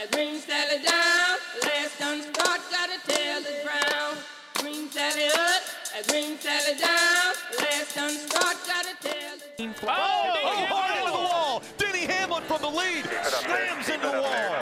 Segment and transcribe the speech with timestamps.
[0.00, 1.36] and green Sally down.
[1.62, 4.18] Last done start, gotta tell the ground.
[4.54, 5.62] Green Sally up,
[5.96, 7.34] and green Sally down.
[7.58, 11.62] Last done start, gotta tell the Oh, oh, hard into the wall.
[11.76, 14.56] Denny Hamlin from the lead slams into the wall.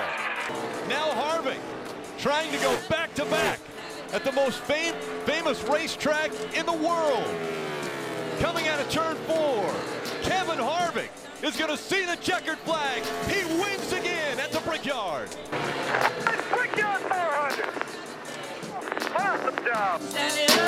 [0.88, 1.60] Now Harvick
[2.18, 3.60] trying to go back to back
[4.12, 7.24] at the most fam- famous racetrack in the world.
[8.40, 9.72] Coming out of turn four,
[10.22, 11.10] Kevin Harvick
[11.42, 13.02] is going to see the checkered flag.
[13.28, 14.07] He wins again
[14.68, 15.28] at the Brickyard.
[16.50, 17.64] Brickyard 400.
[19.16, 20.00] Awesome job.
[20.02, 20.58] Sally up,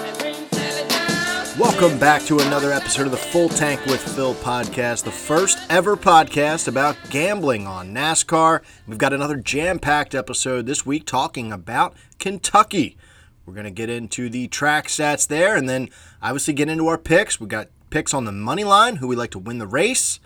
[0.00, 1.58] and green Sally down.
[1.58, 5.96] Welcome back to another episode of the Full Tank with Phil podcast, the first ever
[5.96, 8.62] podcast about gambling on NASCAR.
[8.86, 12.96] We've got another jam packed episode this week talking about Kentucky.
[13.44, 15.90] We're going to get into the track stats there and then
[16.22, 17.40] obviously get into our picks.
[17.40, 20.20] we got picks on the money line, who we like to win the race,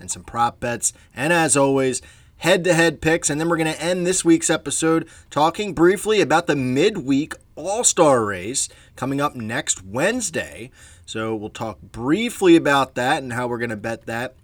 [0.00, 0.92] and some prop bets.
[1.14, 2.00] And as always,
[2.40, 3.30] head to head picks.
[3.30, 7.84] And then we're going to end this week's episode talking briefly about the midweek All
[7.84, 10.70] Star race coming up next Wednesday.
[11.06, 14.34] So we'll talk briefly about that and how we're going to bet that.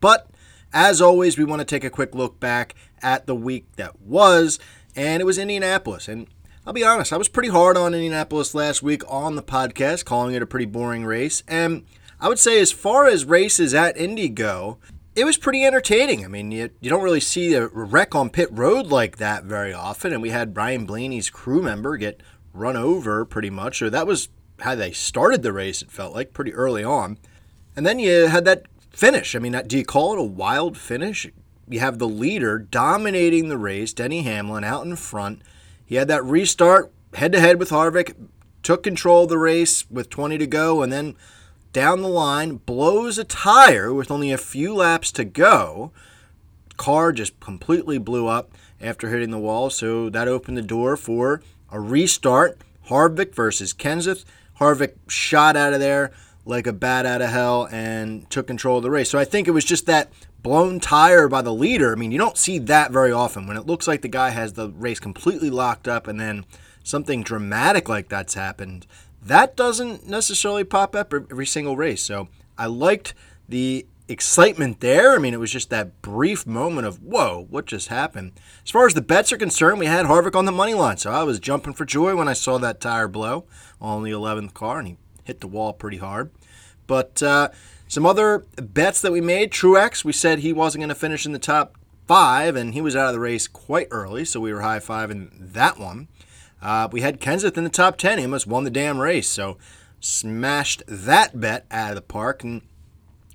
[0.00, 0.28] But
[0.72, 4.58] as always, we want to take a quick look back at the week that was,
[4.96, 6.08] and it was Indianapolis.
[6.08, 6.26] And
[6.66, 10.34] I'll be honest, I was pretty hard on Indianapolis last week on the podcast, calling
[10.34, 11.42] it a pretty boring race.
[11.48, 11.84] And
[12.20, 14.78] I would say, as far as races at Indy go,
[15.14, 16.24] it was pretty entertaining.
[16.24, 19.72] I mean, you, you don't really see a wreck on pit road like that very
[19.72, 20.12] often.
[20.12, 22.22] And we had Ryan Blaney's crew member get
[22.54, 24.28] run over pretty much, or that was
[24.60, 27.18] how they started the race, it felt like, pretty early on.
[27.76, 29.34] And then you had that finish.
[29.34, 31.28] I mean, do you call it a wild finish?
[31.68, 35.42] You have the leader dominating the race, Denny Hamlin, out in front.
[35.84, 38.14] He had that restart head to head with Harvick,
[38.62, 41.16] took control of the race with 20 to go, and then
[41.72, 45.92] down the line blows a tire with only a few laps to go.
[46.76, 51.42] Car just completely blew up after hitting the wall, so that opened the door for
[51.70, 52.58] a restart.
[52.88, 54.24] Harvick versus Kenseth.
[54.58, 56.12] Harvick shot out of there
[56.44, 59.08] like a bat out of hell and took control of the race.
[59.08, 61.92] So I think it was just that blown tire by the leader.
[61.92, 64.54] I mean, you don't see that very often when it looks like the guy has
[64.54, 66.44] the race completely locked up and then
[66.82, 68.86] something dramatic like that's happened.
[69.24, 72.02] That doesn't necessarily pop up every single race.
[72.02, 72.28] So
[72.58, 73.14] I liked
[73.48, 75.14] the excitement there.
[75.14, 78.32] I mean, it was just that brief moment of, whoa, what just happened?
[78.64, 80.96] As far as the bets are concerned, we had Harvick on the money line.
[80.96, 83.44] So I was jumping for joy when I saw that tire blow
[83.80, 86.30] on the 11th car, and he hit the wall pretty hard.
[86.86, 87.50] But uh,
[87.88, 91.32] some other bets that we made Truex, we said he wasn't going to finish in
[91.32, 94.62] the top five, and he was out of the race quite early, so we were
[94.62, 96.08] high five in that one.
[96.62, 98.18] Uh, we had Kenseth in the top 10.
[98.18, 99.58] He almost won the damn race, so
[100.00, 102.62] smashed that bet out of the park and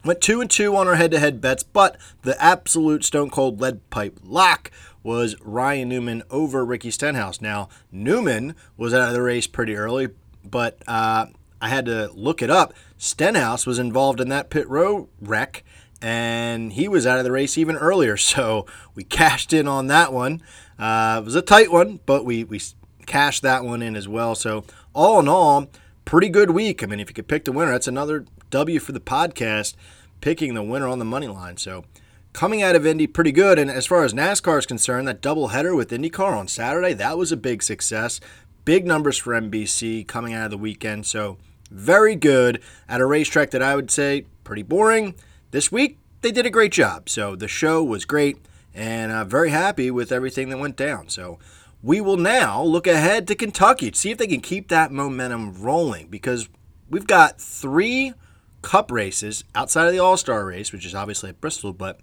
[0.03, 1.63] went two and two on our head-to-head bets.
[1.63, 4.71] But the absolute stone cold lead pipe lock
[5.03, 7.41] was Ryan Newman over Ricky Stenhouse.
[7.41, 10.09] Now Newman was out of the race pretty early,
[10.43, 11.27] but uh,
[11.61, 12.73] I had to look it up.
[12.97, 15.63] Stenhouse was involved in that pit row wreck,
[16.01, 18.17] and he was out of the race even earlier.
[18.27, 20.41] So we cashed in on that one.
[20.77, 22.59] Uh, it was a tight one, but we we
[23.07, 24.35] cashed that one in as well.
[24.35, 24.63] So
[24.94, 25.68] all in all,
[26.06, 26.84] pretty good week.
[26.84, 29.73] I mean, if you could pick the winner, that's another W for the podcast,
[30.22, 31.57] picking the winner on the money line.
[31.57, 31.85] So
[32.34, 33.57] coming out of Indy, pretty good.
[33.57, 37.31] And as far as NASCAR is concerned, that doubleheader with IndyCar on Saturday, that was
[37.31, 38.19] a big success.
[38.63, 41.06] Big numbers for NBC coming out of the weekend.
[41.06, 41.38] So
[41.72, 45.16] very good at a racetrack that I would say pretty boring.
[45.51, 47.09] This week, they did a great job.
[47.09, 48.38] So the show was great,
[48.73, 51.09] and I'm very happy with everything that went down.
[51.09, 51.40] So
[51.87, 55.53] we will now look ahead to Kentucky to see if they can keep that momentum
[55.53, 56.49] rolling because
[56.89, 58.13] we've got three
[58.61, 62.01] cup races outside of the All Star race, which is obviously at Bristol, but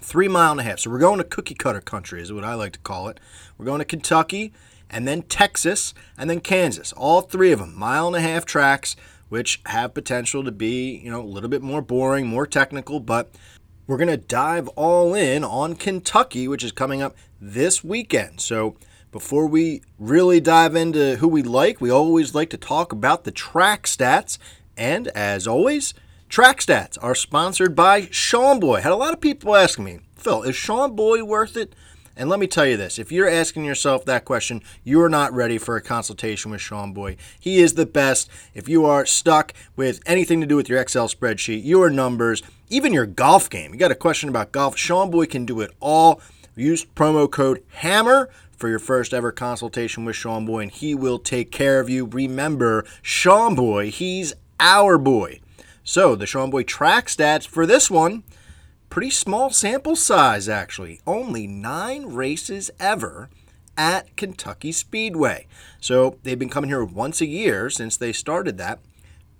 [0.00, 0.78] three mile and a half.
[0.78, 3.20] So we're going to cookie cutter country, is what I like to call it.
[3.58, 4.54] We're going to Kentucky
[4.88, 6.90] and then Texas and then Kansas.
[6.94, 8.96] All three of them, mile and a half tracks,
[9.28, 13.30] which have potential to be, you know, a little bit more boring, more technical, but
[13.86, 18.40] we're going to dive all in on Kentucky, which is coming up this weekend.
[18.40, 18.74] So
[19.12, 23.30] before we really dive into who we like, we always like to talk about the
[23.30, 24.38] track stats.
[24.76, 25.92] And as always,
[26.30, 28.80] track stats are sponsored by Sean Boy.
[28.80, 31.74] Had a lot of people asking me, Phil, is Sean Boy worth it?
[32.16, 35.58] And let me tell you this if you're asking yourself that question, you're not ready
[35.58, 37.16] for a consultation with Sean Boy.
[37.38, 38.30] He is the best.
[38.54, 42.92] If you are stuck with anything to do with your Excel spreadsheet, your numbers, even
[42.92, 46.20] your golf game, you got a question about golf, Sean Boy can do it all.
[46.54, 51.18] Use promo code HAMMER for your first ever consultation with Sean Boy, and he will
[51.18, 52.06] take care of you.
[52.06, 55.40] Remember, Sean Boy, he's our boy.
[55.82, 58.22] So, the Sean Boy track stats for this one
[58.92, 61.00] pretty small sample size, actually.
[61.06, 63.30] Only nine races ever
[63.74, 65.46] at Kentucky Speedway.
[65.80, 68.80] So they've been coming here once a year since they started that,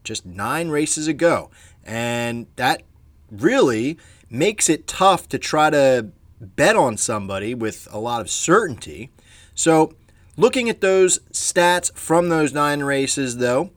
[0.04, 1.50] just nine races ago.
[1.84, 2.82] And that
[3.30, 3.98] really
[4.30, 6.08] makes it tough to try to
[6.42, 9.10] bet on somebody with a lot of certainty.
[9.54, 9.94] So,
[10.36, 13.70] looking at those stats from those nine races, though,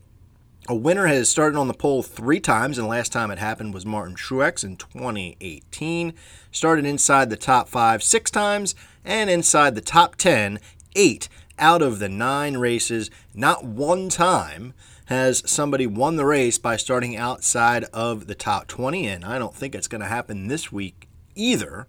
[0.68, 3.72] a winner has started on the pole three times, and the last time it happened
[3.72, 6.12] was Martin Truex in 2018.
[6.50, 8.74] Started inside the top five six times,
[9.04, 10.58] and inside the top 10
[10.96, 11.28] eight
[11.58, 13.10] out of the nine races.
[13.32, 14.74] Not one time
[15.06, 19.54] has somebody won the race by starting outside of the top 20, and I don't
[19.54, 21.86] think it's going to happen this week either.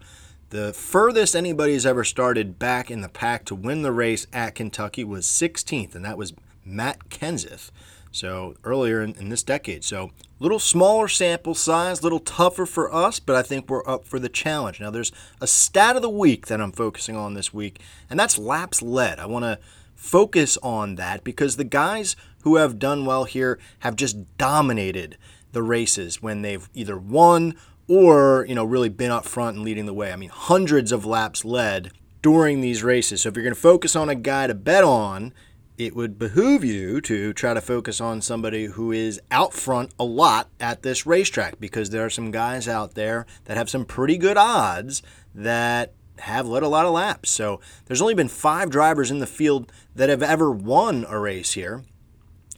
[0.49, 5.03] The furthest anybody's ever started back in the pack to win the race at Kentucky
[5.03, 6.33] was 16th, and that was
[6.63, 7.69] Matt Kenseth.
[8.13, 9.83] So earlier in, in this decade.
[9.83, 14.19] So little smaller sample size, little tougher for us, but I think we're up for
[14.19, 14.79] the challenge.
[14.79, 15.11] Now there's
[15.41, 19.19] a stat of the week that I'm focusing on this week, and that's laps led.
[19.19, 19.59] I want to
[19.95, 25.17] focus on that because the guys who have done well here have just dominated
[25.51, 27.55] the races when they've either won
[27.87, 30.11] or, you know, really been up front and leading the way.
[30.11, 31.91] I mean, hundreds of laps led
[32.21, 33.21] during these races.
[33.21, 35.33] So if you're going to focus on a guy to bet on,
[35.77, 40.03] it would behoove you to try to focus on somebody who is out front a
[40.03, 44.17] lot at this racetrack because there are some guys out there that have some pretty
[44.17, 45.03] good odds
[45.35, 47.29] that have led a lot of laps.
[47.29, 51.53] So there's only been five drivers in the field that have ever won a race
[51.53, 51.83] here.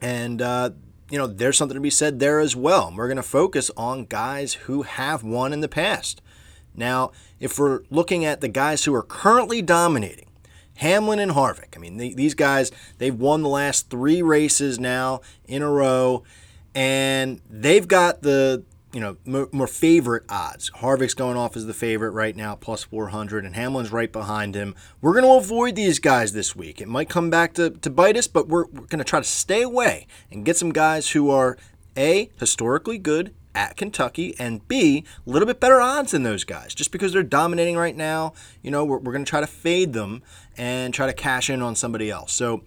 [0.01, 0.71] And, uh,
[1.09, 2.93] you know, there's something to be said there as well.
[2.95, 6.21] We're going to focus on guys who have won in the past.
[6.75, 10.27] Now, if we're looking at the guys who are currently dominating,
[10.79, 11.75] Hamlin and Harvick.
[11.75, 16.23] I mean, they, these guys, they've won the last three races now in a row,
[16.73, 20.69] and they've got the you know more, more, favorite odds.
[20.71, 24.75] Harvick's going off as the favorite right now, plus 400, and Hamlin's right behind him.
[25.01, 26.81] We're going to avoid these guys this week.
[26.81, 29.25] It might come back to, to bite us, but we're, we're going to try to
[29.25, 31.57] stay away and get some guys who are
[31.95, 36.73] a historically good at Kentucky, and B, a little bit better odds than those guys.
[36.73, 39.93] Just because they're dominating right now, you know, we're, we're going to try to fade
[39.93, 40.21] them
[40.55, 42.31] and try to cash in on somebody else.
[42.31, 42.63] So,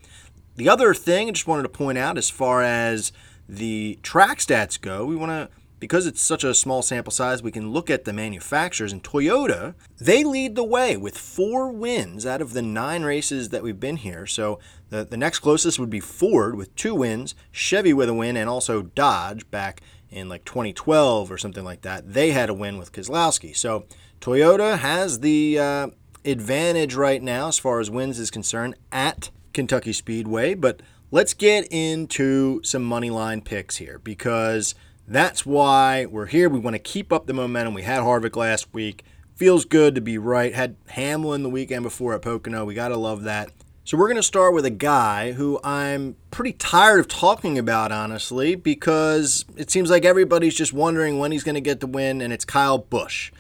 [0.57, 3.11] the other thing I just wanted to point out as far as
[3.49, 5.49] the track stats go, we want to
[5.83, 8.93] because it's such a small sample size, we can look at the manufacturers.
[8.93, 13.65] And Toyota, they lead the way with four wins out of the nine races that
[13.65, 14.25] we've been here.
[14.25, 18.37] So the, the next closest would be Ford with two wins, Chevy with a win,
[18.37, 22.13] and also Dodge back in like 2012 or something like that.
[22.13, 23.57] They had a win with Keselowski.
[23.57, 23.87] So
[24.21, 25.89] Toyota has the uh,
[26.25, 30.55] advantage right now as far as wins is concerned at Kentucky Speedway.
[30.55, 30.81] But
[31.11, 34.77] let's get into some money line picks here because
[35.13, 36.49] that's why we're here.
[36.49, 37.75] We want to keep up the momentum.
[37.75, 39.05] We had Harvick last week.
[39.37, 40.55] Feels good to be right.
[40.55, 42.65] Had Hamlin the weekend before at Pocono.
[42.65, 43.51] We got to love that.
[43.85, 47.91] So we're going to start with a guy who I'm pretty tired of talking about,
[47.91, 52.21] honestly, because it seems like everybody's just wondering when he's going to get the win,
[52.21, 53.33] and it's Kyle Busch.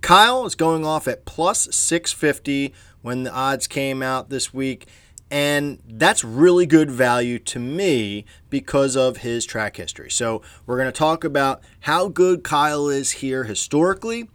[0.00, 2.72] Kyle is going off at plus 650
[3.02, 4.86] when the odds came out this week.
[5.30, 10.10] And that's really good value to me because of his track history.
[10.10, 14.28] So, we're going to talk about how good Kyle is here historically,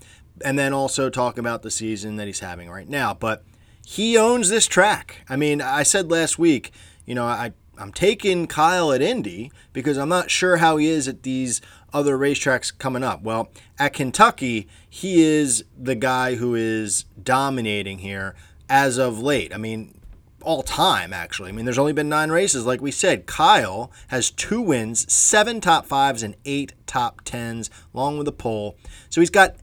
[0.43, 3.13] and then also talk about the season that he's having right now.
[3.13, 3.43] But
[3.85, 5.23] he owns this track.
[5.29, 6.71] I mean, I said last week,
[7.05, 11.07] you know, I, I'm taking Kyle at Indy because I'm not sure how he is
[11.07, 11.61] at these
[11.93, 13.21] other racetracks coming up.
[13.21, 13.49] Well,
[13.79, 18.35] at Kentucky, he is the guy who is dominating here
[18.69, 19.53] as of late.
[19.53, 19.99] I mean,
[20.43, 21.49] all time, actually.
[21.49, 22.65] I mean, there's only been nine races.
[22.65, 28.17] Like we said, Kyle has two wins, seven top fives, and eight top tens, along
[28.17, 28.77] with a pole.
[29.09, 29.55] So he's got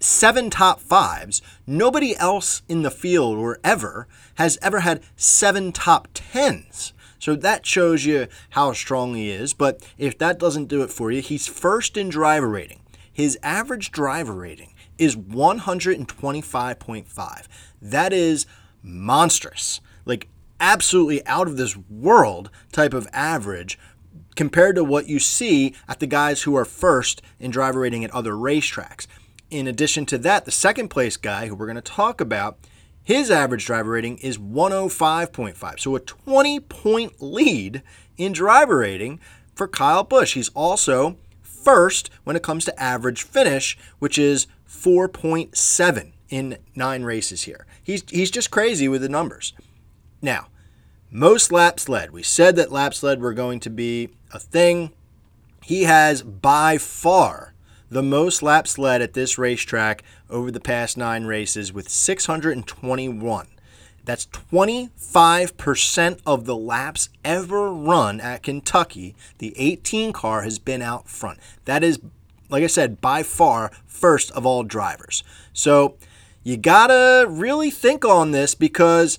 [0.00, 1.40] seven top fives.
[1.66, 6.94] Nobody else in the field or ever has ever had seven top tens.
[7.18, 9.52] So that shows you how strong he is.
[9.52, 12.80] But if that doesn't do it for you, he's first in driver rating.
[13.12, 17.46] His average driver rating is 125.5.
[17.82, 18.46] That is
[18.82, 20.28] monstrous like
[20.60, 23.78] absolutely out of this world type of average
[24.36, 28.10] compared to what you see at the guys who are first in driver rating at
[28.12, 29.06] other racetracks.
[29.50, 32.58] In addition to that, the second place guy who we're going to talk about,
[33.02, 35.80] his average driver rating is 105.5.
[35.80, 37.82] So a 20 point lead
[38.16, 39.18] in driver rating
[39.54, 40.34] for Kyle Busch.
[40.34, 47.42] He's also first when it comes to average finish, which is 4.7 in nine races
[47.42, 47.66] here.
[47.82, 49.52] He's, he's just crazy with the numbers.
[50.22, 50.48] Now,
[51.10, 52.10] most laps led.
[52.10, 54.92] We said that laps led were going to be a thing.
[55.62, 57.54] He has by far
[57.90, 63.48] the most laps led at this racetrack over the past nine races with 621.
[64.04, 69.16] That's 25% of the laps ever run at Kentucky.
[69.38, 71.40] The 18 car has been out front.
[71.64, 71.98] That is,
[72.48, 75.24] like I said, by far first of all drivers.
[75.52, 75.96] So
[76.42, 79.18] you gotta really think on this because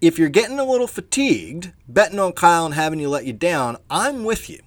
[0.00, 3.76] if you're getting a little fatigued betting on Kyle and having you let you down,
[3.90, 4.60] I'm with you.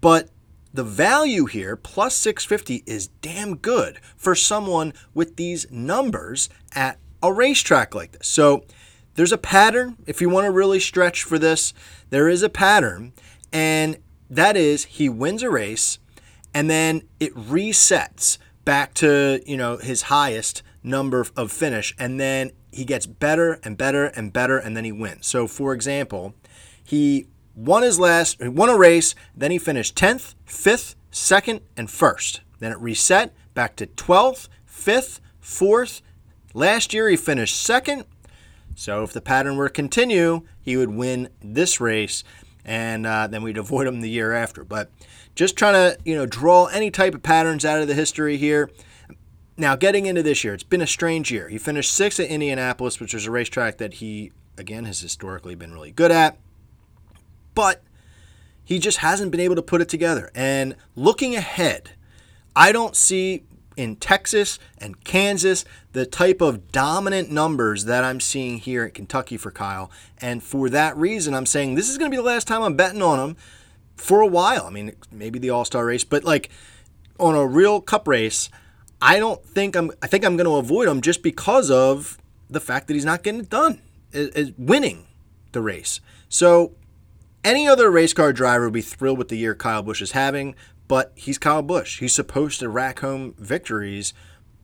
[0.00, 0.28] But
[0.72, 7.32] the value here, plus 650, is damn good for someone with these numbers at a
[7.32, 8.28] racetrack like this.
[8.28, 8.64] So
[9.14, 9.96] there's a pattern.
[10.06, 11.72] If you want to really stretch for this,
[12.10, 13.14] there is a pattern.
[13.52, 13.96] And
[14.28, 15.98] that is he wins a race
[16.52, 21.94] and then it resets back to, you know, his highest number of finish.
[21.98, 25.26] And then he gets better and better and better and then he wins.
[25.26, 26.34] So for example,
[26.82, 31.88] he won his last, he won a race, then he finished 10th, 5th, 2nd, and
[31.88, 32.40] 1st.
[32.58, 36.02] Then it reset back to 12th, 5th, 4th.
[36.52, 38.04] Last year he finished 2nd.
[38.74, 42.22] So if the pattern were to continue, he would win this race
[42.62, 44.64] and uh, then we'd avoid him the year after.
[44.64, 44.90] But
[45.34, 48.70] just trying to, you know, draw any type of patterns out of the history here.
[49.56, 51.48] Now, getting into this year, it's been a strange year.
[51.48, 55.72] He finished sixth at Indianapolis, which is a racetrack that he, again, has historically been
[55.72, 56.38] really good at
[57.56, 57.82] but
[58.62, 60.30] he just hasn't been able to put it together.
[60.36, 61.90] And looking ahead,
[62.54, 63.42] I don't see
[63.76, 69.36] in Texas and Kansas the type of dominant numbers that I'm seeing here at Kentucky
[69.36, 69.90] for Kyle.
[70.18, 72.76] And for that reason, I'm saying this is going to be the last time I'm
[72.76, 73.36] betting on him
[73.96, 74.66] for a while.
[74.66, 76.50] I mean, maybe the All Star race, but like
[77.18, 78.50] on a real Cup race,
[79.00, 79.90] I don't think I'm.
[80.02, 83.22] I think I'm going to avoid him just because of the fact that he's not
[83.22, 83.80] getting it done,
[84.12, 85.06] is, is winning
[85.52, 86.00] the race.
[86.28, 86.72] So
[87.44, 90.54] any other race car driver would be thrilled with the year Kyle Busch is having,
[90.88, 92.00] but he's Kyle Busch.
[92.00, 94.14] He's supposed to rack home victories,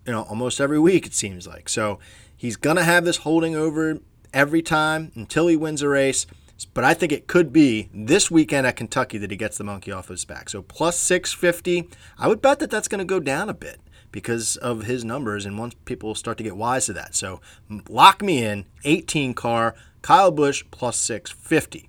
[0.07, 1.69] you know, almost every week it seems like.
[1.69, 1.99] So
[2.37, 3.99] he's gonna have this holding over
[4.33, 6.27] every time until he wins a race.
[6.75, 9.91] But I think it could be this weekend at Kentucky that he gets the monkey
[9.91, 10.49] off his back.
[10.49, 13.81] So plus 650, I would bet that that's going to go down a bit
[14.13, 17.15] because of his numbers and once people start to get wise to that.
[17.15, 17.41] So
[17.89, 21.89] lock me in, 18 car, Kyle Busch plus 650.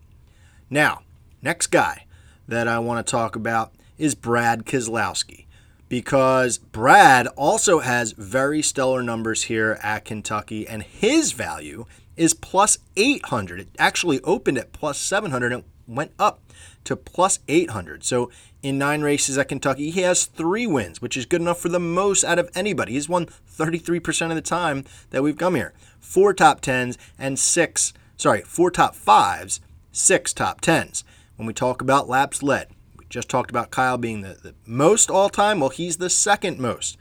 [0.70, 1.02] Now,
[1.42, 2.06] next guy
[2.48, 5.46] that I want to talk about is Brad Keselowski
[5.94, 11.86] because Brad also has very stellar numbers here at Kentucky, and his value
[12.18, 13.60] is plus 800.
[13.60, 16.40] It actually opened at plus 700 and went up
[16.86, 18.04] to plus 800.
[18.04, 18.32] So
[18.64, 21.80] in nine races at Kentucky, he has three wins, which is good enough for the
[21.80, 22.94] most out of anybody.
[22.94, 25.74] He's won 33% of the time that we've come here.
[26.00, 29.60] Four top tens and six, sorry, four top fives
[29.94, 31.04] six top tens.
[31.36, 32.68] When we talk about laps led,
[32.98, 35.60] we just talked about Kyle being the, the most all time.
[35.60, 36.98] Well, he's the second most.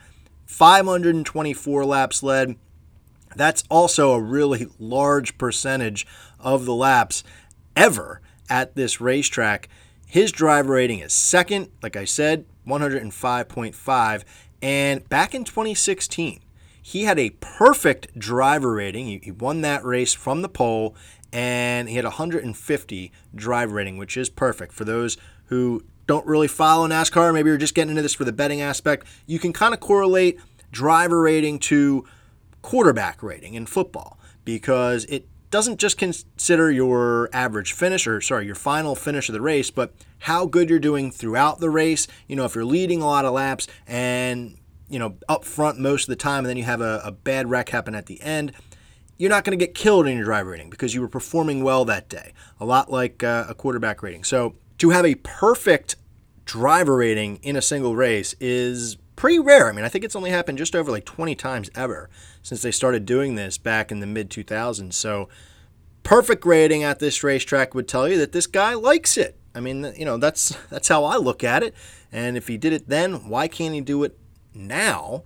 [0.47, 2.57] 524 laps led.
[3.35, 6.07] That's also a really large percentage
[6.39, 7.25] of the laps
[7.75, 9.69] ever at this racetrack.
[10.13, 14.25] His driver rating is second, like I said, 105.5.
[14.61, 16.41] And back in 2016,
[16.83, 19.23] he had a perfect driver rating.
[19.23, 20.95] He, won that race from the pole
[21.33, 25.17] and he had 150 drive rating, which is perfect for those
[25.47, 27.33] who don't really follow NASCAR.
[27.33, 29.07] Maybe you're just getting into this for the betting aspect.
[29.25, 30.39] You can kind of correlate
[30.71, 32.05] driver rating to
[32.61, 38.57] quarterback rating in football because it doesn't just consider your average finish or sorry your
[38.57, 42.45] final finish of the race but how good you're doing throughout the race you know
[42.45, 44.57] if you're leading a lot of laps and
[44.89, 47.49] you know up front most of the time and then you have a, a bad
[47.49, 48.53] wreck happen at the end
[49.23, 51.85] you're not going to get killed in your driver rating because you were performing well
[51.85, 52.33] that day.
[52.59, 54.25] A lot like uh, a quarterback rating.
[54.25, 55.95] So to have a perfect
[56.45, 59.69] driver rating in a single race is pretty rare.
[59.69, 62.11] I mean, I think it's only happened just over like 20 times ever
[62.43, 64.93] since they started doing this back in the mid 2000s.
[64.93, 65.29] So
[66.03, 69.39] perfect rating at this racetrack would tell you that this guy likes it.
[69.55, 71.75] I mean, you know, that's that's how I look at it.
[72.11, 74.19] And if he did it then, why can't he do it
[74.55, 75.23] now?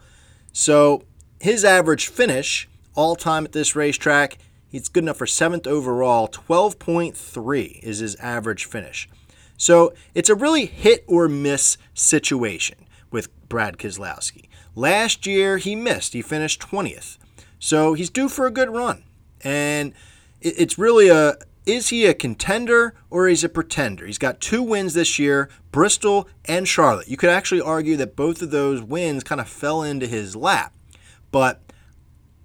[0.52, 1.02] So
[1.40, 4.38] his average finish all time at this racetrack.
[4.68, 6.28] He's good enough for seventh overall.
[6.28, 9.08] 12.3 is his average finish.
[9.56, 12.78] So it's a really hit or miss situation
[13.10, 14.45] with Brad Keselowski.
[14.76, 16.12] Last year, he missed.
[16.12, 17.16] He finished 20th.
[17.58, 19.02] So he's due for a good run.
[19.40, 19.94] And
[20.40, 24.06] it's really a is he a contender or is he a pretender?
[24.06, 27.08] He's got two wins this year, Bristol and Charlotte.
[27.08, 30.72] You could actually argue that both of those wins kind of fell into his lap.
[31.32, 31.60] But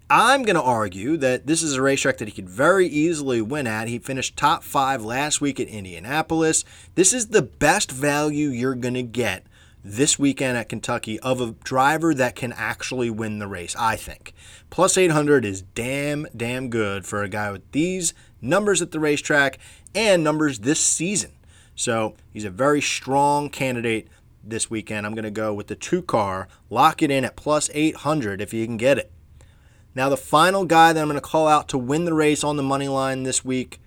[0.09, 3.67] I'm going to argue that this is a racetrack that he could very easily win
[3.67, 3.87] at.
[3.87, 6.65] He finished top five last week at Indianapolis.
[6.95, 9.45] This is the best value you're going to get
[9.83, 14.33] this weekend at Kentucky of a driver that can actually win the race, I think.
[14.69, 19.57] Plus 800 is damn, damn good for a guy with these numbers at the racetrack
[19.95, 21.31] and numbers this season.
[21.75, 24.07] So he's a very strong candidate
[24.43, 25.05] this weekend.
[25.05, 28.53] I'm going to go with the two car, lock it in at plus 800 if
[28.53, 29.11] you can get it.
[29.93, 32.55] Now, the final guy that I'm going to call out to win the race on
[32.55, 33.81] the money line this week,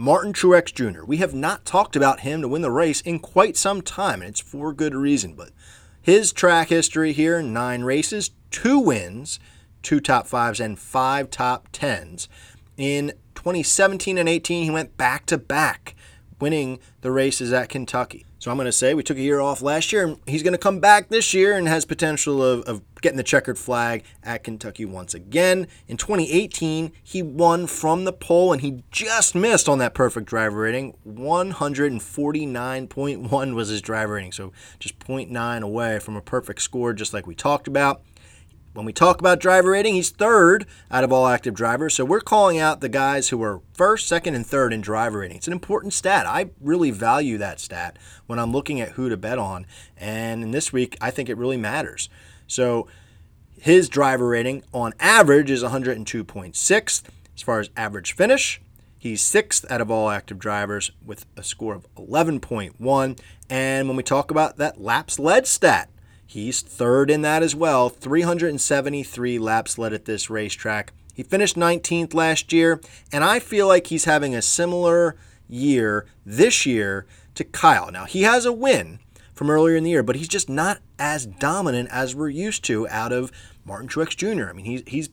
[0.00, 1.04] Martin Truex Jr.
[1.04, 4.28] We have not talked about him to win the race in quite some time, and
[4.30, 5.34] it's for good reason.
[5.34, 5.50] But
[6.00, 9.40] his track history here nine races, two wins,
[9.82, 12.28] two top fives, and five top tens.
[12.76, 15.96] In 2017 and 18, he went back to back,
[16.40, 18.24] winning the races at Kentucky.
[18.38, 20.52] So I'm going to say we took a year off last year, and he's going
[20.52, 24.44] to come back this year and has potential of, of getting the checkered flag at
[24.44, 25.66] Kentucky once again.
[25.86, 30.60] In 2018, he won from the pole, and he just missed on that perfect driver
[30.60, 30.94] rating.
[31.06, 37.26] 149.1 was his driver rating, so just 0.9 away from a perfect score, just like
[37.26, 38.02] we talked about.
[38.78, 41.94] When we talk about driver rating, he's third out of all active drivers.
[41.94, 45.38] So we're calling out the guys who are first, second, and third in driver rating.
[45.38, 46.26] It's an important stat.
[46.26, 49.66] I really value that stat when I'm looking at who to bet on.
[49.96, 52.08] And in this week, I think it really matters.
[52.48, 52.88] So
[53.60, 57.02] his driver rating on average is 102.6.
[57.36, 58.60] As far as average finish,
[59.00, 63.18] He's sixth out of all active drivers with a score of 11.1.
[63.48, 65.88] And when we talk about that laps led stat,
[66.26, 70.92] He's third in that as well, 373 laps led at this racetrack.
[71.14, 75.16] He finished 19th last year, and I feel like he's having a similar
[75.48, 77.90] year this year to Kyle.
[77.90, 78.98] Now, he has a win
[79.38, 82.88] from earlier in the year, but he's just not as dominant as we're used to
[82.88, 83.30] out of
[83.64, 84.50] Martin Truex Jr.
[84.50, 85.10] I mean, he's, he's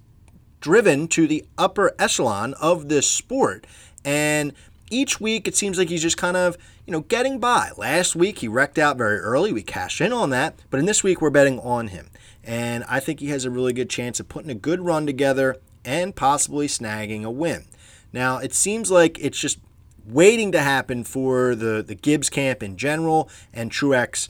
[0.60, 3.68] driven to the upper echelon of this sport.
[4.04, 4.54] And
[4.90, 7.70] each week it seems like he's just kind of, you know, getting by.
[7.78, 9.54] Last week he wrecked out very early.
[9.54, 10.56] We cashed in on that.
[10.72, 12.10] But in this week we're betting on him.
[12.44, 15.58] And I think he has a really good chance of putting a good run together
[15.84, 17.66] and possibly snagging a win.
[18.12, 19.60] Now, it seems like it's just
[20.08, 24.30] waiting to happen for the, the Gibbs camp in general and Truex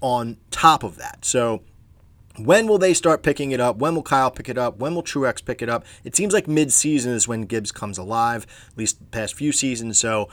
[0.00, 1.24] on top of that.
[1.24, 1.62] So
[2.36, 3.76] when will they start picking it up?
[3.76, 4.78] When will Kyle pick it up?
[4.78, 5.84] When will Truex pick it up?
[6.04, 9.98] It seems like mid-season is when Gibbs comes alive, at least the past few seasons.
[9.98, 10.28] So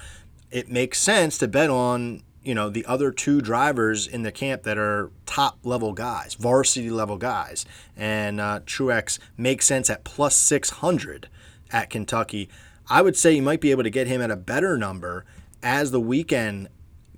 [0.51, 4.63] it makes sense to bet on you know the other two drivers in the camp
[4.63, 7.65] that are top level guys, varsity level guys,
[7.97, 11.27] and uh, Truex makes sense at plus 600
[11.71, 12.47] at Kentucky.
[12.89, 15.25] I would say you might be able to get him at a better number
[15.63, 16.69] as the weekend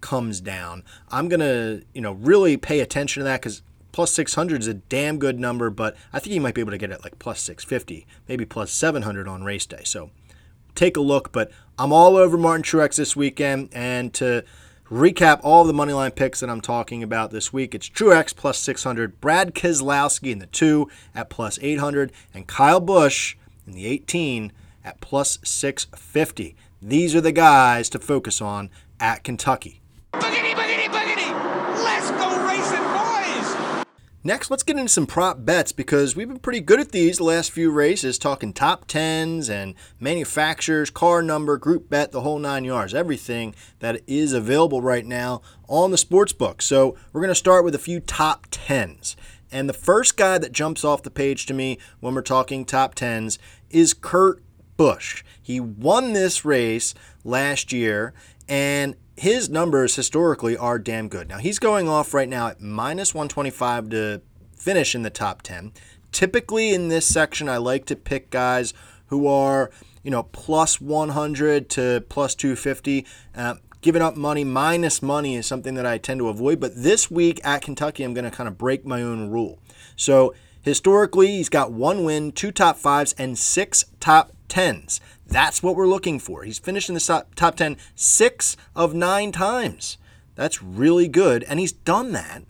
[0.01, 0.83] comes down.
[1.09, 5.17] I'm gonna you know really pay attention to that because plus 600 is a damn
[5.17, 8.05] good number, but I think you might be able to get it like plus 650,
[8.27, 9.81] maybe plus 700 on race day.
[9.83, 10.11] So
[10.77, 11.31] take a look.
[11.31, 13.69] But I'm all over Martin Truex this weekend.
[13.73, 14.45] And to
[14.89, 19.19] recap all the moneyline picks that I'm talking about this week, it's Truex plus 600,
[19.19, 24.53] Brad Keselowski in the 2 at plus 800, and Kyle Busch in the 18
[24.87, 26.55] at plus 650.
[26.81, 28.69] These are the guys to focus on
[28.99, 29.81] at Kentucky.
[30.13, 31.83] Boogity, boogity, boogity!
[31.83, 33.85] Let's go racing, boys!
[34.23, 37.25] Next, let's get into some prop bets because we've been pretty good at these the
[37.25, 42.63] last few races, talking top tens and manufacturers, car number, group bet, the whole nine
[42.63, 46.61] yards, everything that is available right now on the sports book.
[46.61, 49.17] So we're going to start with a few top tens.
[49.51, 52.95] And the first guy that jumps off the page to me when we're talking top
[52.95, 54.41] tens is Kurt
[54.77, 55.23] Busch.
[55.41, 58.13] He won this race last year,
[58.47, 61.27] and his numbers historically are damn good.
[61.27, 64.21] Now, he's going off right now at minus 125 to
[64.55, 65.73] finish in the top 10.
[66.11, 68.73] Typically, in this section, I like to pick guys
[69.07, 69.71] who are,
[70.03, 73.05] you know, plus 100 to plus 250.
[73.35, 76.59] Uh, giving up money minus money is something that I tend to avoid.
[76.59, 79.59] But this week at Kentucky, I'm going to kind of break my own rule.
[79.95, 80.33] So,
[80.67, 84.99] historically, he's got one win, two top fives, and six top tens.
[85.25, 86.43] That's what we're looking for.
[86.43, 89.97] He's finished in the top 10 six of nine times.
[90.35, 91.43] That's really good.
[91.43, 92.43] And he's done that,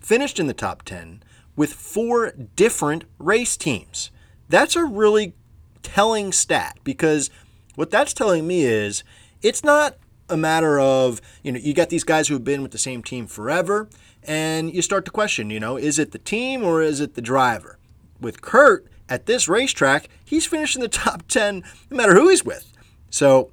[0.00, 1.22] finished in the top 10
[1.56, 4.10] with four different race teams.
[4.48, 5.34] That's a really
[5.82, 7.30] telling stat because
[7.74, 9.04] what that's telling me is
[9.40, 9.96] it's not
[10.28, 13.02] a matter of, you know, you got these guys who have been with the same
[13.02, 13.88] team forever
[14.24, 17.22] and you start to question, you know, is it the team or is it the
[17.22, 17.78] driver?
[18.20, 22.72] With Kurt, at this racetrack, he's finishing the top 10 no matter who he's with.
[23.10, 23.50] So,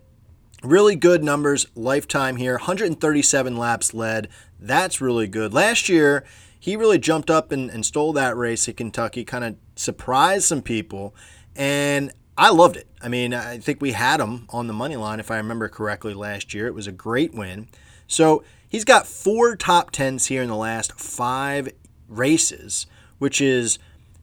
[0.64, 4.30] really good numbers lifetime here 137 laps led.
[4.60, 5.54] That's really good.
[5.54, 6.26] Last year,
[6.60, 10.62] he really jumped up and, and stole that race at Kentucky, kind of surprised some
[10.62, 11.16] people.
[11.56, 12.88] And I loved it.
[13.02, 16.14] I mean, I think we had him on the money line, if I remember correctly,
[16.14, 16.68] last year.
[16.68, 17.68] It was a great win.
[18.08, 21.70] So He's got four top tens here in the last five
[22.08, 22.86] races,
[23.18, 23.80] which is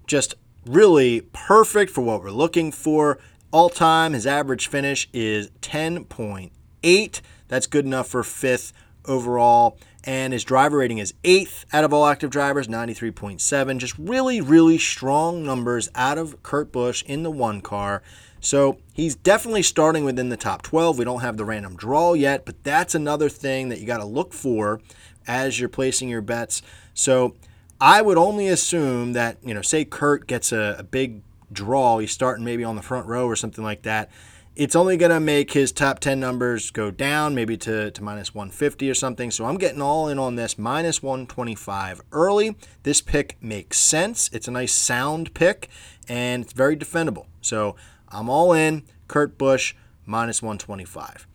[0.07, 3.19] just really perfect for what we're looking for.
[3.51, 7.21] All time, his average finish is 10.8.
[7.49, 8.73] That's good enough for fifth
[9.05, 9.79] overall.
[10.05, 13.79] And his driver rating is eighth out of all active drivers, 93.7.
[13.79, 18.03] Just really, really strong numbers out of Kurt Busch in the one car.
[18.41, 20.99] So he's definitely starting within the top 12.
[20.99, 24.05] We don't have the random draw yet, but that's another thing that you got to
[24.05, 24.81] look for
[25.27, 26.63] as you're placing your bets.
[26.95, 27.35] So
[27.81, 31.23] I would only assume that, you know, say Kurt gets a, a big
[31.53, 34.11] draw, he's starting maybe on the front row or something like that
[34.57, 38.35] it's only going to make his top 10 numbers go down, maybe to, to minus
[38.35, 39.31] 150 or something.
[39.31, 42.57] So I'm getting all in on this minus 125 early.
[42.83, 44.31] This pick makes sense.
[44.33, 45.69] It's a nice sound pick
[46.09, 47.27] and it's very defendable.
[47.43, 47.77] So
[48.09, 48.85] I'm all in.
[49.09, 51.27] Kurt Busch minus 125.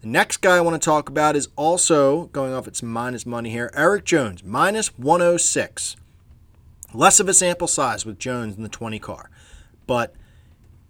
[0.00, 3.50] The next guy I want to talk about is also going off its minus money
[3.50, 3.70] here.
[3.74, 5.96] Erik Jones, minus 106.
[6.92, 9.30] Less of a sample size with Jones in the 20 car.
[9.86, 10.14] But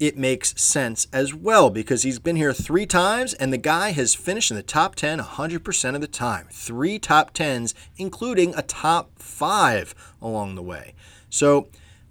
[0.02, 4.16] it makes sense as well because he's been here three times and the guy has
[4.16, 6.48] finished in the top 10 100% of the time.
[6.50, 10.94] Three top 10s, including a top five along the way.
[11.30, 11.68] So,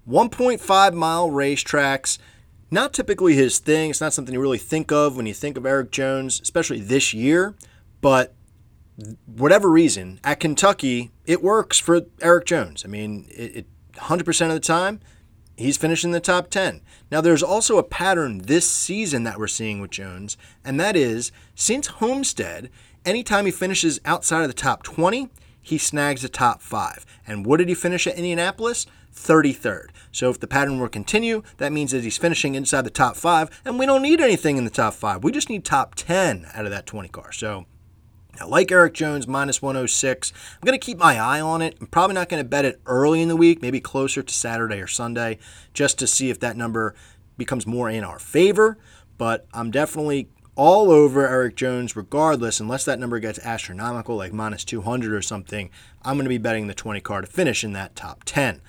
[0.09, 2.17] 1.5 mile racetracks,
[2.71, 3.89] not typically his thing.
[3.89, 7.13] It's not something you really think of when you think of Erik Jones, especially this
[7.13, 7.53] year.
[7.99, 8.33] But
[9.25, 12.83] whatever reason, at Kentucky, it works for Erik Jones.
[12.85, 14.99] I mean, it, it 100% of the time,
[15.57, 16.81] he's finishing the top 10.
[17.11, 21.31] Now, there's also a pattern this season that we're seeing with Jones, and that is
[21.55, 22.69] since Homestead,
[23.05, 25.29] anytime he finishes outside of the top 20,
[25.61, 27.05] he snags the top five.
[27.27, 28.87] And what did he finish at Indianapolis?
[29.13, 29.89] 33rd.
[30.11, 33.61] So if the pattern will continue, that means that he's finishing inside the top five,
[33.65, 35.23] and we don't need anything in the top five.
[35.23, 37.31] We just need top 10 out of that 20 car.
[37.31, 37.65] So
[38.39, 40.31] I like Erik Jones minus 106.
[40.53, 41.77] I'm going to keep my eye on it.
[41.79, 44.79] I'm probably not going to bet it early in the week, maybe closer to Saturday
[44.79, 45.37] or Sunday,
[45.73, 46.95] just to see if that number
[47.37, 48.77] becomes more in our favor.
[49.17, 54.63] But I'm definitely all over Erik Jones regardless, unless that number gets astronomical, like minus
[54.63, 55.69] 200 or something.
[56.01, 58.61] I'm going to be betting the 20 car to finish in that top 10.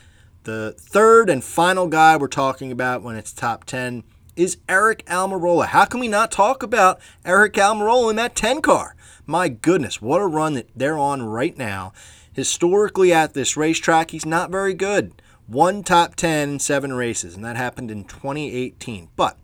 [0.44, 4.02] The third and final guy we're talking about when it's top 10
[4.34, 5.66] is Aric Almirola.
[5.66, 8.96] How can we not talk about Aric Almirola in that 10 car?
[9.24, 11.92] My goodness, what a run that they're on right now.
[12.32, 15.22] Historically, at this racetrack, he's not very good.
[15.46, 19.10] One top 10 in seven races, and that happened in 2018.
[19.14, 19.38] But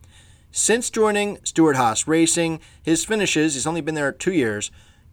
[0.50, 4.72] since joining Stewart Haas Racing, his finishes, he's only been there two years,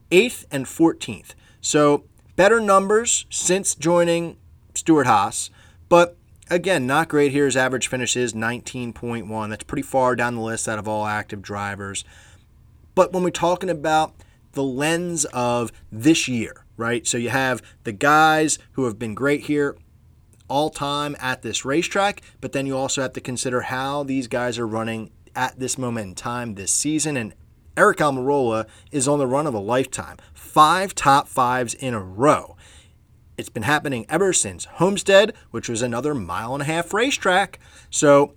[0.09, 1.35] 8th and 14th.
[1.61, 4.37] So better numbers since joining
[4.73, 5.51] Stewart Haas,
[5.89, 6.17] but
[6.49, 7.45] again, not great here.
[7.45, 9.49] His average finish is 19.1.
[9.49, 12.03] That's pretty far down the list out of all active drivers.
[12.93, 14.13] But when we're talking about
[14.53, 17.05] the lens of this year, right?
[17.05, 19.75] So you have the guys who have been great here
[20.47, 24.57] all time at this racetrack, but then you also have to consider how these guys
[24.57, 27.17] are running at this moment in time this season.
[27.17, 27.33] And
[27.75, 30.17] Aric Almirola is on the run of a lifetime.
[30.33, 32.54] Five top fives in a row.
[33.37, 37.59] It's been happening ever since Homestead, which was another mile and a half racetrack.
[37.89, 38.33] So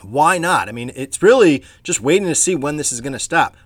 [0.00, 0.68] why not?
[0.68, 3.56] I mean, it's really just waiting to see when this is going to stop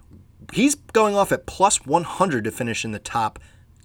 [0.53, 3.39] he's going off at plus 100 to finish in the top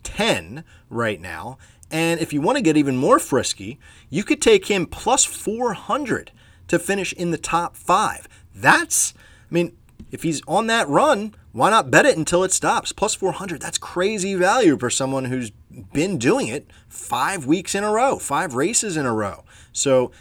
[0.04, 1.58] 10 right now.
[1.90, 6.32] And if you want to get even more frisky, you could take him plus 400
[6.68, 8.28] to finish in the top five.
[8.56, 9.14] That's,
[9.50, 9.76] I mean,
[10.12, 12.92] if he's on that run, why not bet it until it stops?
[12.92, 15.52] Plus 400, that's crazy value for someone who's
[15.94, 19.44] been doing it five weeks in a row, five races in a row.
[19.72, 20.12] So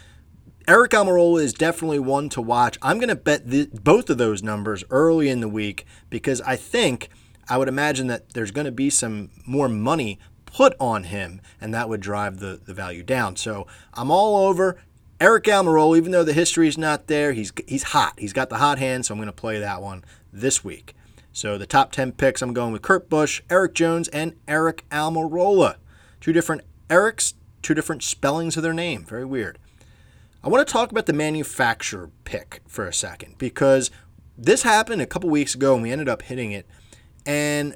[0.67, 2.77] Aric Almirola is definitely one to watch.
[2.81, 3.43] I'm going to bet
[3.83, 7.09] both of those numbers early in the week because I think
[7.49, 11.73] I would imagine that there's going to be some more money put on him, and
[11.73, 13.35] that would drive the, the value down.
[13.35, 14.77] So I'm all over
[15.21, 17.31] Aric Almirola, even though the history is not there.
[17.31, 18.13] He's he's hot.
[18.17, 20.03] He's got the hot hand, so I'm going to play that one
[20.33, 20.95] this week.
[21.31, 25.75] So the top 10 picks, I'm going with Kurt Busch, Erik Jones, and Aric Almirola.
[26.19, 29.05] Two different Erics, two different spellings of their name.
[29.05, 29.59] Very weird.
[30.43, 33.91] I want to talk about the manufacturer pick for a second because
[34.35, 36.65] this happened a couple weeks ago and we ended up hitting it.
[37.27, 37.75] And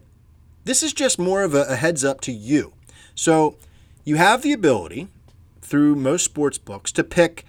[0.64, 2.74] this is just more of a, a heads up to you.
[3.14, 3.56] So
[4.04, 5.10] you have the ability
[5.66, 7.44] through most sports books to pick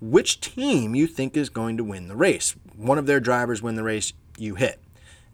[0.00, 2.56] which team you think is going to win the race.
[2.76, 4.80] One of their drivers win the race, you hit.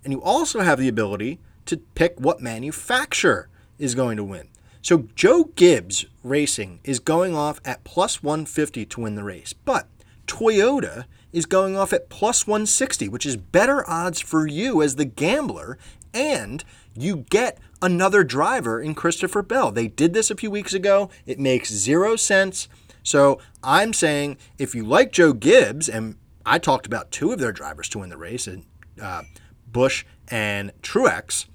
[0.05, 4.49] And you also have the ability to pick what manufacturer is going to win.
[4.83, 9.89] So Joe Gibbs Racing is going off at plus 150 to win the race, but
[10.27, 15.05] Toyota is going off at plus 160, which is better odds for you as the
[15.05, 15.79] gambler
[16.15, 16.65] and
[17.03, 19.71] you get another driver in Christopher Bell.
[19.71, 21.11] They did this a few weeks ago.
[21.27, 22.69] It makes zero sense.
[23.03, 27.53] So I'm saying if you like Joe Gibbs, and I talked about two of their
[27.53, 28.65] drivers to win the race, and
[29.01, 29.23] uh,
[29.71, 31.47] Busch and Truex,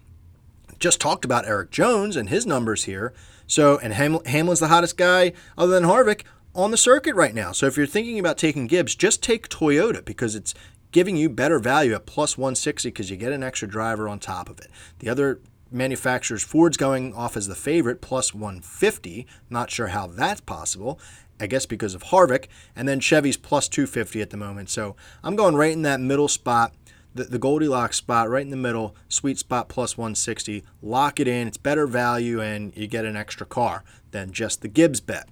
[0.79, 3.13] just talked about Erik Jones and his numbers here.
[3.47, 6.23] So, and Ham- Hamlin's the hottest guy other than Harvick
[6.55, 7.51] on the circuit right now.
[7.51, 10.53] So, if you're thinking about taking Gibbs, just take Toyota because it's
[10.93, 14.47] giving you better value at plus 160 because you get an extra driver on top
[14.47, 14.69] of it.
[14.99, 19.27] The other manufacturers, Ford's going off as the favorite, plus 150.
[19.49, 20.99] Not sure how that's possible.
[21.39, 22.45] I guess because of Harvick.
[22.75, 24.69] And then Chevy's plus 250 at the moment.
[24.69, 26.73] So I'm going right in that middle spot,
[27.15, 30.63] the, Goldilocks spot, right in the middle, sweet spot plus 160.
[30.81, 31.47] Lock it in.
[31.47, 35.27] It's better value, and you get an extra car than just the Gibbs bet.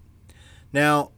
[0.74, 1.12] Now,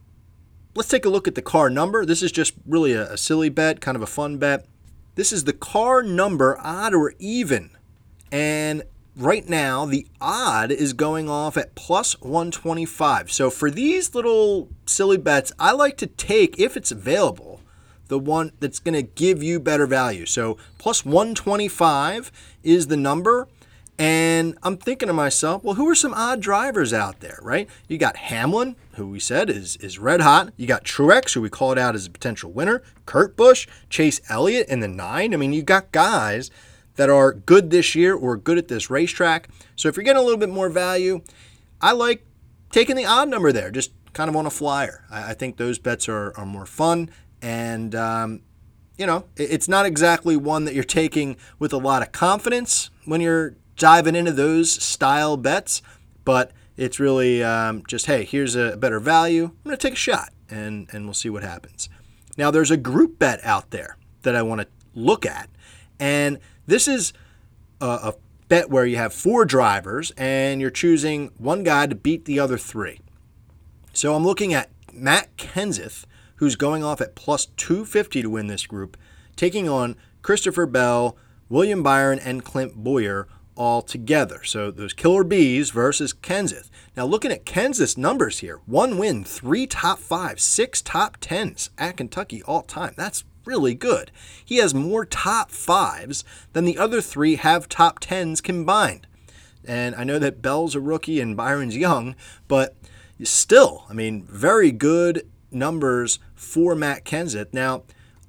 [0.74, 2.04] let's take a look at the car number.
[2.04, 4.66] This is just really a, a silly bet, kind of a fun bet.
[5.14, 7.70] This is the car number, odd or even.
[8.32, 8.82] And
[9.16, 13.30] right now the odd is going off at plus 125.
[13.30, 17.60] So for these little silly bets, I like to take, if it's available,
[18.08, 20.26] the one that's going to give you better value.
[20.26, 22.30] So plus 125
[22.62, 23.48] is the number.
[23.96, 27.68] And I'm thinking to myself, well, who are some odd drivers out there, right?
[27.86, 30.52] You got Hamlin, who we said is is red hot.
[30.56, 32.82] You got Truex, who we called out as a potential winner.
[33.06, 35.32] Kurt Busch, Chase Elliott in the nine.
[35.32, 36.50] I mean, you got guys
[36.96, 39.48] that are good this year or good at this racetrack.
[39.76, 41.22] So if you're getting a little bit more value,
[41.80, 42.24] I like
[42.70, 45.04] taking the odd number there, just kind of on a flyer.
[45.10, 47.10] I, I think those bets are, are more fun.
[47.42, 48.42] And, um,
[48.96, 52.90] you know, it, it's not exactly one that you're taking with a lot of confidence
[53.04, 55.82] when you're diving into those style bets,
[56.24, 59.44] but it's really um, just, hey, here's a better value.
[59.44, 61.88] I'm going to take a shot and, and we'll see what happens.
[62.36, 65.48] Now, there's a group bet out there that I want to look at.
[66.00, 67.12] And this is
[67.80, 68.14] a, a
[68.48, 72.58] bet where you have four drivers and you're choosing one guy to beat the other
[72.58, 73.00] three.
[73.92, 76.04] So I'm looking at Matt Kenseth,
[76.36, 78.96] who's going off at plus 250 to win this group,
[79.36, 81.16] taking on Christopher Bell,
[81.48, 84.42] William Byron, and Clint Bowyer all together.
[84.44, 86.70] So those killer bees versus Kenseth.
[86.96, 91.96] Now looking at Kenseth's numbers here, one win, three top five, six top tens at
[91.96, 92.94] Kentucky all time.
[92.96, 94.10] That's really good.
[94.44, 99.06] He has more top fives than the other three have top tens combined.
[99.64, 102.16] And I know that Bell's a rookie and Byron's young,
[102.48, 102.76] but
[103.22, 107.52] still, I mean, very good numbers for Matt Kenseth.
[107.52, 107.84] Now,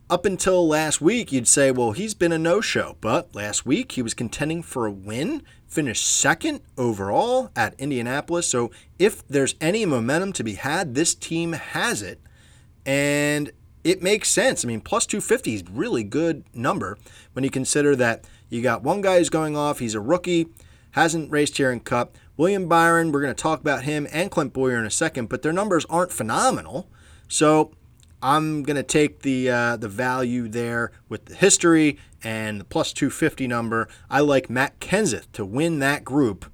[0.10, 2.96] up until last week, you'd say, well, he's been a no show.
[3.02, 8.48] But last week, he was contending for a win, finished second overall at Indianapolis.
[8.48, 12.20] So if there's any momentum to be had, this team has it.
[12.86, 13.52] And
[13.84, 14.64] it makes sense.
[14.64, 16.98] I mean, plus 250 is really good number
[17.34, 19.80] when you consider that you got one guy who's going off.
[19.80, 20.48] He's a rookie,
[20.92, 22.16] hasn't raced here in Cup.
[22.38, 25.42] William Byron, we're going to talk about him and Clint Bowyer in a second, but
[25.42, 26.90] their numbers aren't phenomenal.
[27.28, 27.72] So
[28.26, 32.92] I'm going to take the uh, the value there with the history and the plus
[32.92, 33.88] 250 number.
[34.10, 36.52] I like Matt Kenseth to win that group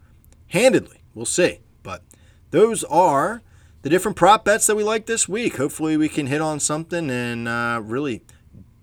[0.47, 0.97] handedly.
[1.15, 1.59] We'll see.
[1.81, 2.03] But
[2.49, 3.41] those are
[3.83, 5.55] the different prop bets that we like this week.
[5.55, 8.21] Hopefully, we can hit on something and uh, really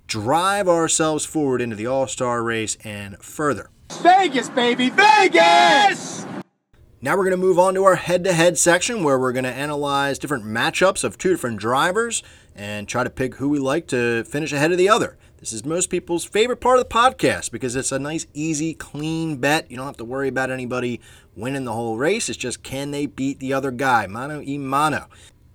[0.06, 3.68] drive ourselves forward into the All Star race and further.
[4.00, 6.24] Vegas, baby, Vegas!
[7.00, 9.44] Now we're going to move on to our head to head section where we're going
[9.44, 12.24] to analyze different matchups of two different drivers
[12.58, 15.16] and try to pick who we like to finish ahead of the other.
[15.38, 19.36] This is most people's favorite part of the podcast because it's a nice, easy, clean
[19.36, 19.70] bet.
[19.70, 21.00] You don't have to worry about anybody
[21.36, 22.28] winning the whole race.
[22.28, 25.06] It's just can they beat the other guy, mano y mano.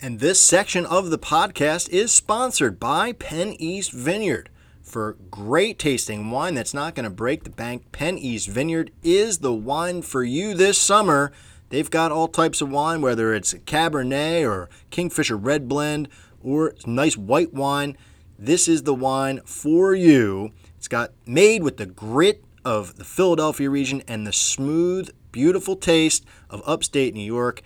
[0.02, 4.50] And this section of the podcast is sponsored by Penn East Vineyard.
[4.82, 9.40] For great tasting wine that's not going to break the bank, Penn East Vineyard is
[9.40, 11.34] the wine for you this summer.
[11.70, 16.08] They've got all types of wine, whether it's Cabernet or Kingfisher Red Blend
[16.44, 17.98] or nice white wine.
[18.38, 20.52] This is the wine for you.
[20.78, 26.26] It's got made with the grit of the Philadelphia region and the smooth, beautiful taste
[26.50, 27.62] of upstate New York.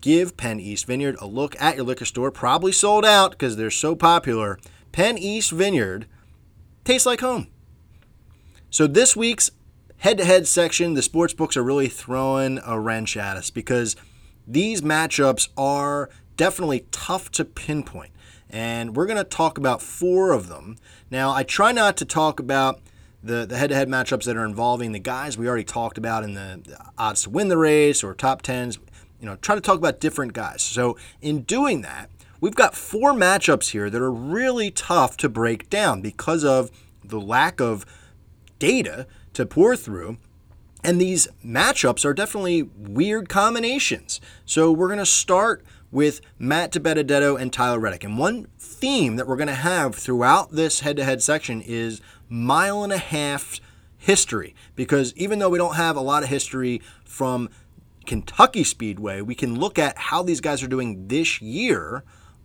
[0.00, 2.30] Give Penn East Vineyard a look at your liquor store.
[2.30, 4.58] Probably sold out because they're so popular.
[4.92, 6.06] Penn East Vineyard
[6.84, 7.48] tastes like home.
[8.70, 9.50] So this week's
[9.98, 13.96] head-to-head section, the sports books are really throwing a wrench at us because
[14.46, 18.10] these matchups are definitely tough to pinpoint
[18.50, 20.76] and we're going to talk about four of them.
[21.10, 22.80] Now, I try not to talk about
[23.22, 26.60] the, the head-to-head matchups that are involving the guys we already talked about in the,
[26.64, 28.78] the odds to win the race or top tens.
[29.20, 30.62] You know, try to talk about different guys.
[30.62, 35.68] So in doing that, we've got four matchups here that are really tough to break
[35.68, 36.70] down because of
[37.04, 37.84] the lack of
[38.58, 40.18] data to pour through
[40.84, 44.20] And these matchups are definitely weird combinations.
[44.44, 48.04] So we're going to start with Matt DiBenedetto and Tyler Reddick.
[48.04, 52.00] And one theme that we're going to have throughout this head to head section is
[52.28, 53.60] mile and a half
[53.96, 54.54] history.
[54.76, 57.48] Because even though we don't have a lot of history from
[58.06, 62.04] Kentucky Speedway, we can look at how these guys are doing this year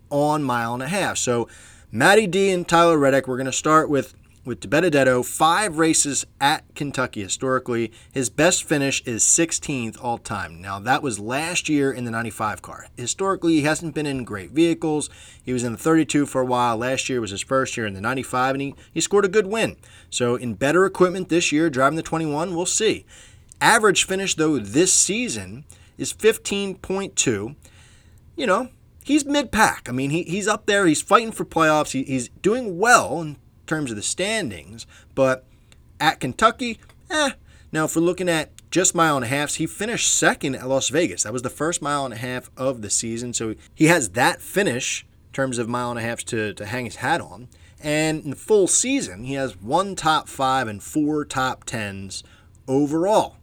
[0.10, 1.18] on mile and a half.
[1.18, 1.48] So
[1.92, 4.14] Matty D and Tyler Reddick, we're going to start with
[4.46, 7.92] with DiBenedetto, five races at Kentucky historically.
[8.12, 10.62] His best finish is 16th all time.
[10.62, 12.88] Now, that was last year in the 95 car.
[12.98, 15.10] Historically, he hasn't been in great vehicles.
[15.44, 16.78] He was in the 32 for a while.
[16.78, 19.48] Last year was his first year in the 95, and he, he scored a good
[19.48, 19.78] win.
[20.10, 23.06] So, in better equipment this year, driving the 21, we'll see.
[23.62, 25.64] Average finish, though, this season
[25.98, 27.56] is 15.2.
[28.36, 28.70] You know,
[29.06, 29.88] he's mid pack.
[29.88, 30.86] I mean, he, he's up there.
[30.86, 31.92] He's fighting for playoffs.
[31.92, 35.46] He, he's doing well in terms of the standings, but
[36.00, 37.32] at Kentucky, eh.
[37.72, 40.90] Now, if we're looking at just mile and a halfs, he finished second at Las
[40.90, 41.24] Vegas.
[41.24, 43.34] That was the first mile and a half of the season.
[43.34, 46.86] So he has that finish in terms of mile and a halfs to, to hang
[46.86, 47.48] his hat on.
[47.80, 52.24] And in the full season, he has one top five and four top tens
[52.68, 53.38] overall.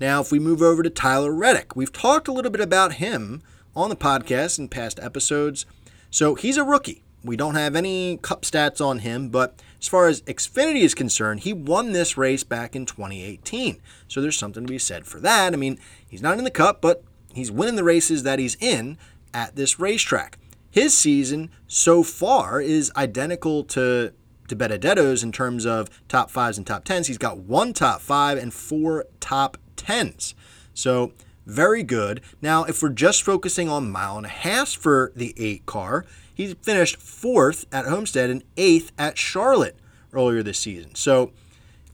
[0.00, 3.42] Now, if we move over to Tyler Reddick, we've talked a little bit about him
[3.74, 5.66] on the podcast in past episodes.
[6.10, 7.02] So he's a rookie.
[7.28, 11.40] We don't have any cup stats on him, but as far as Xfinity is concerned,
[11.40, 13.80] he won this race back in 2018.
[14.08, 15.52] So there's something to be said for that.
[15.52, 18.96] I mean, he's not in the cup, but he's winning the races that he's in
[19.34, 20.38] at this racetrack.
[20.70, 24.14] His season so far is identical to
[24.48, 27.08] DiBenedetto's in terms of top fives and top tens.
[27.08, 30.34] He's got one top five and four top tens.
[30.72, 31.12] So
[31.44, 32.20] very good.
[32.40, 36.04] Now, if we're just focusing on mile and a half for the eight car,
[36.38, 39.76] he finished fourth at Homestead and eighth at Charlotte
[40.12, 40.94] earlier this season.
[40.94, 41.32] So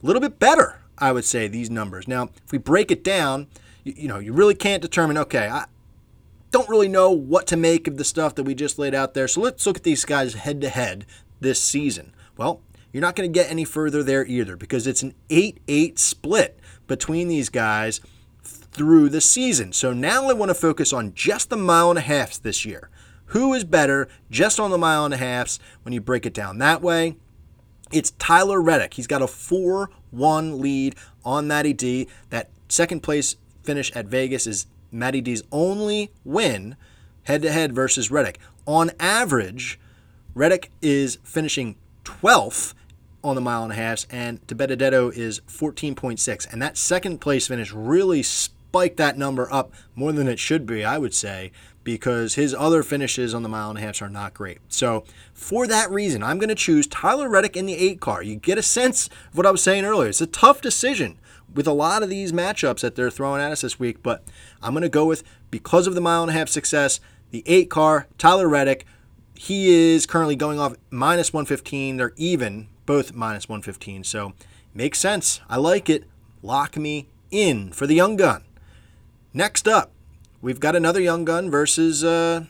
[0.01, 2.07] a little bit better, I would say, these numbers.
[2.07, 3.47] Now, if we break it down,
[3.83, 5.65] you, you know, you really can't determine, okay, I
[6.51, 9.27] don't really know what to make of the stuff that we just laid out there.
[9.27, 11.07] So let's look at these guys head to head
[11.39, 12.13] this season.
[12.37, 12.61] Well,
[12.93, 16.59] you're not going to get any further there either because it's an 8 8 split
[16.85, 17.99] between these guys
[18.43, 19.73] through the season.
[19.73, 22.91] So now I want to focus on just the mile and a half this year.
[23.27, 26.59] Who is better just on the mile and a halfs when you break it down
[26.59, 27.15] that way?
[27.91, 28.95] It's Tyler Reddick.
[28.95, 32.07] He's got a 4 1 lead on Matty D.
[32.29, 36.75] That second place finish at Vegas is Matty D's only win
[37.23, 38.39] head to head versus Reddick.
[38.65, 39.79] On average,
[40.33, 42.73] Reddick is finishing 12th
[43.23, 46.51] on the mile and a half, and DiBenedetto is 14.6.
[46.51, 50.85] And that second place finish really spiked that number up more than it should be,
[50.85, 51.51] I would say,
[51.85, 54.57] because his other finishes on the mile and a half are not great.
[54.67, 58.21] So, for that reason, I'm going to choose Tyler Reddick in the eight car.
[58.21, 60.09] You get a sense of what I was saying earlier.
[60.09, 61.17] It's a tough decision
[61.53, 64.23] with a lot of these matchups that they're throwing at us this week, but
[64.61, 66.99] I'm going to go with, because of the mile and a half success,
[67.31, 68.85] the eight car, Tyler Reddick.
[69.35, 71.97] He is currently going off minus 115.
[71.97, 74.03] They're even, both minus 115.
[74.03, 74.33] So,
[74.73, 75.39] makes sense.
[75.47, 76.05] I like it.
[76.41, 78.43] Lock me in for the young gun.
[79.33, 79.91] Next up,
[80.45, 82.45] we've got another young gun versus, uh,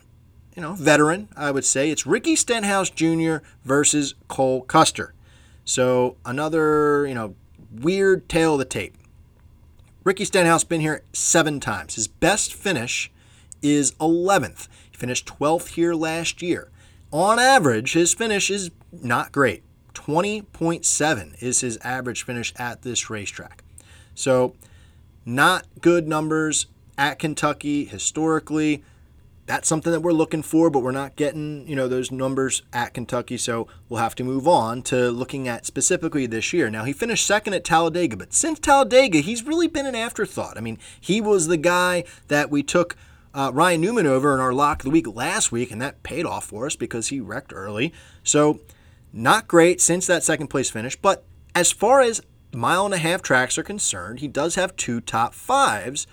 [0.54, 1.90] you know, veteran, I would say.
[1.90, 3.36] It's Ricky Stenhouse Jr.
[3.64, 5.14] versus Cole Custer.
[5.64, 7.34] So another, you know,
[7.72, 8.94] weird tale of the tape.
[10.04, 11.94] Ricky Stenhouse been here seven times.
[11.94, 13.10] His best finish
[13.62, 14.68] is 11th.
[14.90, 16.68] He finished 12th here last year.
[17.12, 19.62] On average, his finish is not great.
[19.94, 23.64] 20.7 is his average finish at this racetrack.
[24.14, 24.54] So,
[25.24, 26.66] not good numbers
[26.98, 28.82] at Kentucky historically.
[29.46, 32.94] That's something that we're looking for, but we're not getting, you know, those numbers at
[32.94, 36.68] Kentucky, so we'll have to move on to looking at specifically this year.
[36.68, 40.58] Now, he finished second at Talladega, but since Talladega, he's really been an afterthought.
[40.58, 42.96] I mean, he was the guy that we took
[43.34, 46.26] uh, Ryan Newman over in our lock of the week last week, and that paid
[46.26, 47.92] off for us because he wrecked early.
[48.24, 48.60] So,
[49.12, 52.20] not great since that second place finish, but as far as
[52.52, 56.06] mile and a half tracks are concerned, he does have two top fives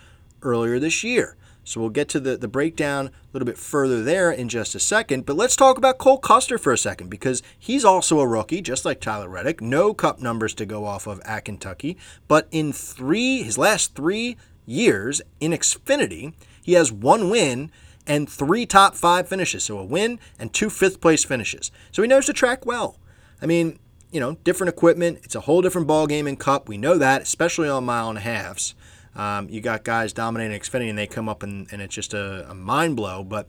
[0.44, 1.36] earlier this year.
[1.64, 4.80] So we'll get to the, the breakdown a little bit further there in just a
[4.80, 5.26] second.
[5.26, 8.84] But let's talk about Cole Custer for a second because he's also a rookie, just
[8.84, 9.62] like Tyler Reddick.
[9.62, 11.98] No cup numbers to go off of at Kentucky.
[12.28, 17.72] But in three, his last three years in Xfinity, he has one win
[18.06, 19.64] and three top five finishes.
[19.64, 21.72] So a win and two fifth place finishes.
[21.92, 22.98] So he knows the track well.
[23.42, 23.80] I mean,
[24.12, 25.20] you know, different equipment.
[25.24, 26.68] It's a whole different ball game in Cup.
[26.68, 28.76] We know that, especially on mile and a halves.
[29.16, 32.50] Um, you got guys dominating Xfinity and they come up and, and it's just a,
[32.50, 33.48] a mind blow, but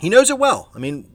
[0.00, 0.70] he knows it well.
[0.74, 1.10] I mean,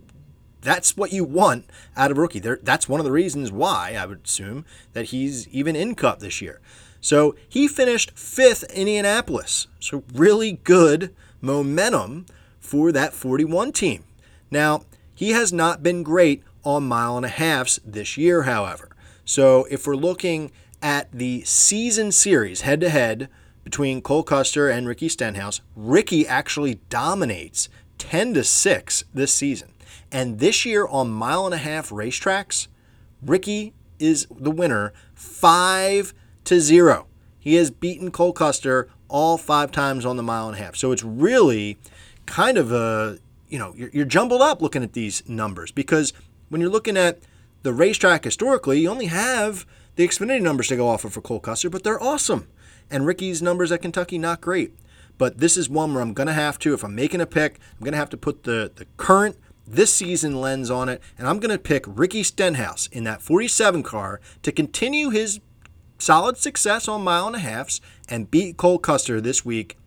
[0.61, 1.65] that's what you want
[1.95, 2.39] out of rookie.
[2.39, 6.19] There, that's one of the reasons why I would assume that he's even in Cup
[6.19, 6.61] this year.
[6.99, 9.67] So he finished fifth in Indianapolis.
[9.79, 12.27] So really good momentum
[12.59, 14.03] for that 41 team.
[14.51, 18.95] Now, he has not been great on mile and a halfs this year, however.
[19.25, 20.51] So if we're looking
[20.81, 23.29] at the season series head to head
[23.63, 29.73] between Cole Custer and Ricky Stenhouse, Ricky actually dominates 10 to 6 this season.
[30.11, 32.67] And this year on mile and a half racetracks,
[33.21, 36.13] Ricky is the winner 5
[36.45, 37.07] to 0.
[37.39, 40.75] He has beaten Cole Custer all five times on the mile and a half.
[40.75, 41.77] So it's really
[42.25, 46.13] kind of a, you know, you're, you're jumbled up looking at these numbers because
[46.49, 47.19] when you're looking at
[47.63, 51.39] the racetrack historically, you only have the Xfinity numbers to go off of for Cole
[51.39, 52.47] Custer, but they're awesome.
[52.91, 54.75] And Ricky's numbers at Kentucky, not great.
[55.17, 57.59] But this is one where I'm going to have to, if I'm making a pick,
[57.73, 61.27] I'm going to have to put the, the current this season lens on it, and
[61.27, 65.39] I'm going to pick Ricky Stenhouse in that 47 car to continue his
[65.97, 67.79] solid success on mile and a halfs
[68.09, 69.77] and beat Cole Custer this week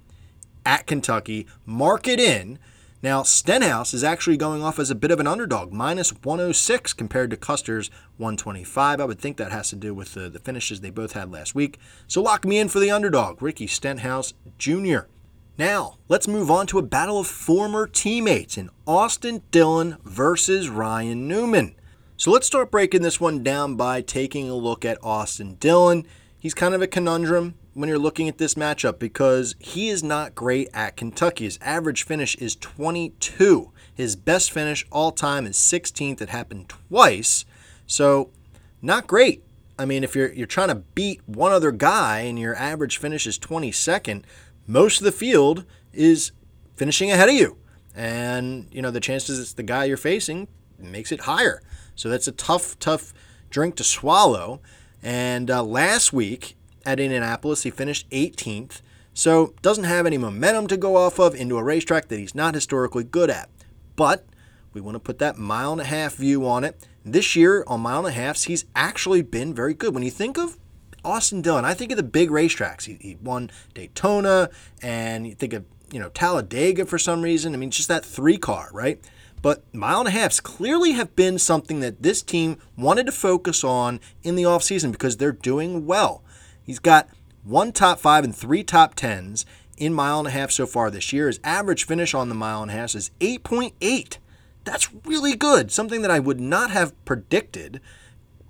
[0.65, 1.47] at Kentucky.
[1.67, 2.59] Mark it in.
[3.05, 7.29] Now, Stenhouse is actually going off as a bit of an underdog, minus 106 compared
[7.29, 8.99] to Custer's 125.
[8.99, 11.55] I would think that has to do with the, the finishes they both had last
[11.55, 11.79] week.
[12.07, 15.01] So lock me in for the underdog, Ricky Stenhouse Jr.
[15.59, 21.29] Now, let's move on to a battle of former teammates in Austin Dillon versus Ryan
[21.29, 21.75] Newman.
[22.17, 26.07] So let's start breaking this one down by taking a look at Austin Dillon.
[26.39, 30.35] He's kind of a conundrum when you're looking at this matchup because he is not
[30.35, 31.45] great at Kentucky.
[31.45, 33.73] His average finish is 22.
[33.93, 36.21] His best finish all time is 16th.
[36.21, 37.45] It happened twice.
[37.87, 38.31] So,
[38.81, 39.43] not great.
[39.79, 43.27] I mean, if you're you're trying to beat one other guy and your average finish
[43.27, 44.23] is 22nd,
[44.67, 46.31] most of the field is
[46.77, 47.59] finishing ahead of you.
[47.95, 50.49] And, you know, the chances it's the guy you're facing
[50.79, 51.61] makes it higher.
[51.97, 53.13] So that's a tough, tough
[53.51, 54.61] drink to swallow.
[55.03, 56.57] And uh, last week
[56.87, 58.81] at Indianapolis, he finished 18th.
[59.15, 62.55] So doesn't have any momentum to go off of into a racetrack that he's not
[62.55, 63.49] historically good at.
[63.95, 64.27] But
[64.73, 66.87] we want to put that mile and a half view on it.
[67.05, 69.95] This year on mile and a halfs, he's actually been very good.
[69.95, 70.59] When you think of
[71.05, 72.85] Austin Dillon, I think of the big racetracks.
[72.85, 74.51] He, he won Daytona,
[74.83, 77.55] and you think of you know Talladega for some reason.
[77.55, 79.01] I mean, just that three car, right?
[79.43, 83.63] But mile and a halfs clearly have been something that this team wanted to focus
[83.63, 86.24] on in the offseason because they're doing well.
[86.65, 87.09] He's got
[87.45, 89.45] one top five and three top tens
[89.77, 91.27] in mile and a half so far this year.
[91.27, 94.19] His average finish on the mile and a half is 8.8.
[94.65, 97.81] That's really good, something that I would not have predicted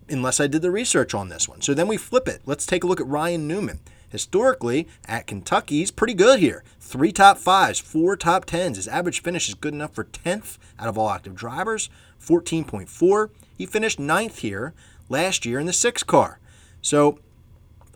[0.09, 1.61] unless I did the research on this one.
[1.61, 2.43] So then we flip it.
[2.47, 3.81] Let's take a look at Ryan Newman.
[4.11, 6.63] Historically, at Kentucky, he's pretty good here.
[6.79, 8.77] Three top fives, four top tens.
[8.77, 11.91] His average finish is good enough for 10th out of all active drivers,
[12.25, 13.31] 14.4.
[13.59, 14.73] He finished ninth here
[15.09, 16.39] last year in the six car.
[16.81, 17.19] So,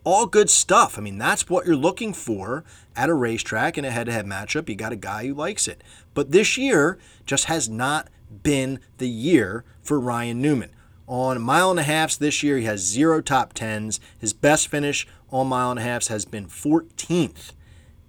[0.09, 0.97] all good stuff.
[0.97, 2.65] I mean, that's what you're looking for
[2.97, 4.67] at a racetrack in a head to head matchup.
[4.67, 5.85] You got a guy who likes it.
[6.15, 8.09] But this year just has not
[8.43, 10.71] been the year for Ryan Newman.
[11.07, 14.01] On mile and a halfs this year, he has zero top tens.
[14.19, 17.53] His best finish on mile and a halfs has been 14th.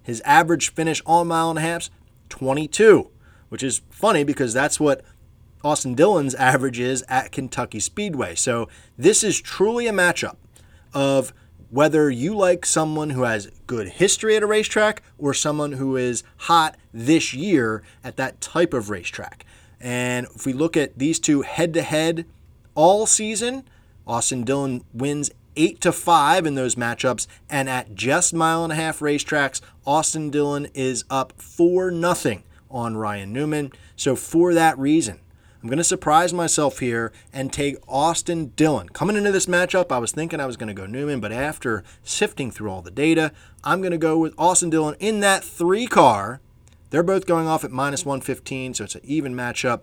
[0.02, 1.90] His average finish on mile and a halfs,
[2.30, 3.10] 22,
[3.50, 5.02] which is funny because that's what
[5.62, 8.36] Austin Dillon's average is at Kentucky Speedway.
[8.36, 10.36] So this is truly a matchup
[10.94, 11.34] of
[11.70, 16.22] whether you like someone who has good history at a racetrack or someone who is
[16.36, 19.46] hot this year at that type of racetrack.
[19.80, 22.26] And if we look at these two head to head
[22.74, 23.64] all season,
[24.06, 28.76] Austin Dillon wins eight to five in those matchups, and at just mile and a
[28.76, 33.72] half racetracks, Austin Dillon is up four nothing on Ryan Newman.
[33.96, 35.20] So for that reason,
[35.62, 38.88] I'm going to surprise myself here and take Austin Dillon.
[38.88, 41.84] Coming into this matchup, I was thinking I was going to go Newman, but after
[42.02, 43.32] sifting through all the data,
[43.62, 46.40] I'm going to go with Austin Dillon in that three car.
[46.88, 49.82] They're both going off at minus 115, so it's an even matchup.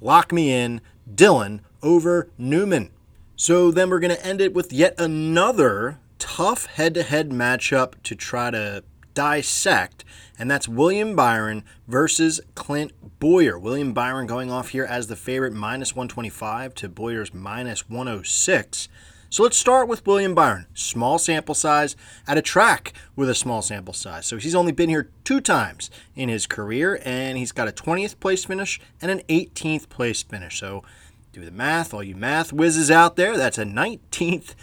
[0.00, 0.80] Lock me in,
[1.14, 2.90] Dillon over Newman.
[3.36, 7.94] So then we're going to end it with yet another tough head to head matchup
[8.04, 8.82] to try to
[9.18, 10.04] dissect,
[10.38, 13.58] and that's William Byron versus Clint Bowyer.
[13.58, 18.88] William Byron going off here as the favorite, minus 125 to Bowyer's minus 106.
[19.28, 20.66] So let's start with William Byron.
[20.72, 21.96] Small sample size
[22.28, 24.24] at a track with a small sample size.
[24.24, 28.20] So he's only been here two times in his career, and he's got a 20th
[28.20, 30.60] place finish and an 18th place finish.
[30.60, 30.84] So
[31.32, 33.36] do the math, all you math whizzes out there.
[33.36, 34.54] That's a 19th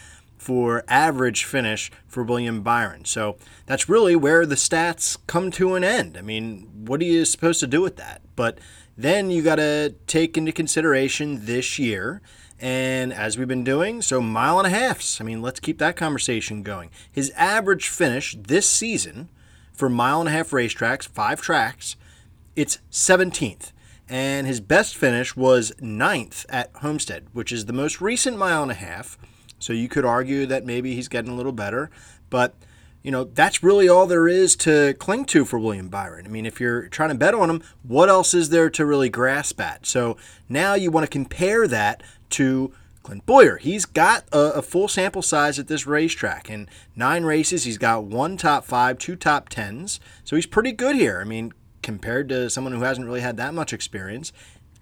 [0.46, 3.04] for average finish for William Byron.
[3.06, 6.16] So that's really where the stats come to an end.
[6.18, 8.22] I mean, what are you supposed to do with that?
[8.36, 8.60] But
[8.96, 12.22] then you got to take into consideration this year
[12.60, 15.20] And as we've been doing, so mile and a halfs.
[15.20, 16.90] I mean, let's keep that conversation going.
[17.12, 19.30] His average finish this season
[19.74, 21.98] for mile and a half racetracks, five tracks,
[22.56, 23.72] it's 17th.
[24.08, 28.72] And his best finish was ninth at Homestead, which is the most recent mile and
[28.72, 29.18] a half.
[29.66, 31.90] So you could argue that maybe he's getting a little better.
[32.30, 32.54] But,
[33.02, 36.28] you know, that's really all there is to cling to for William Byron.
[36.28, 39.10] I mean, if you're trying to bet on him, what else is there to really
[39.10, 39.88] grasp at?
[39.88, 43.58] So now you want to compare that to Clint Bowyer.
[43.58, 46.48] He's got a, a, full sample size at this racetrack.
[46.48, 50.00] In nine races, he's got one top five, two top tens.
[50.24, 51.20] So he's pretty good here.
[51.22, 54.32] I mean, compared to someone who hasn't really had that much experience.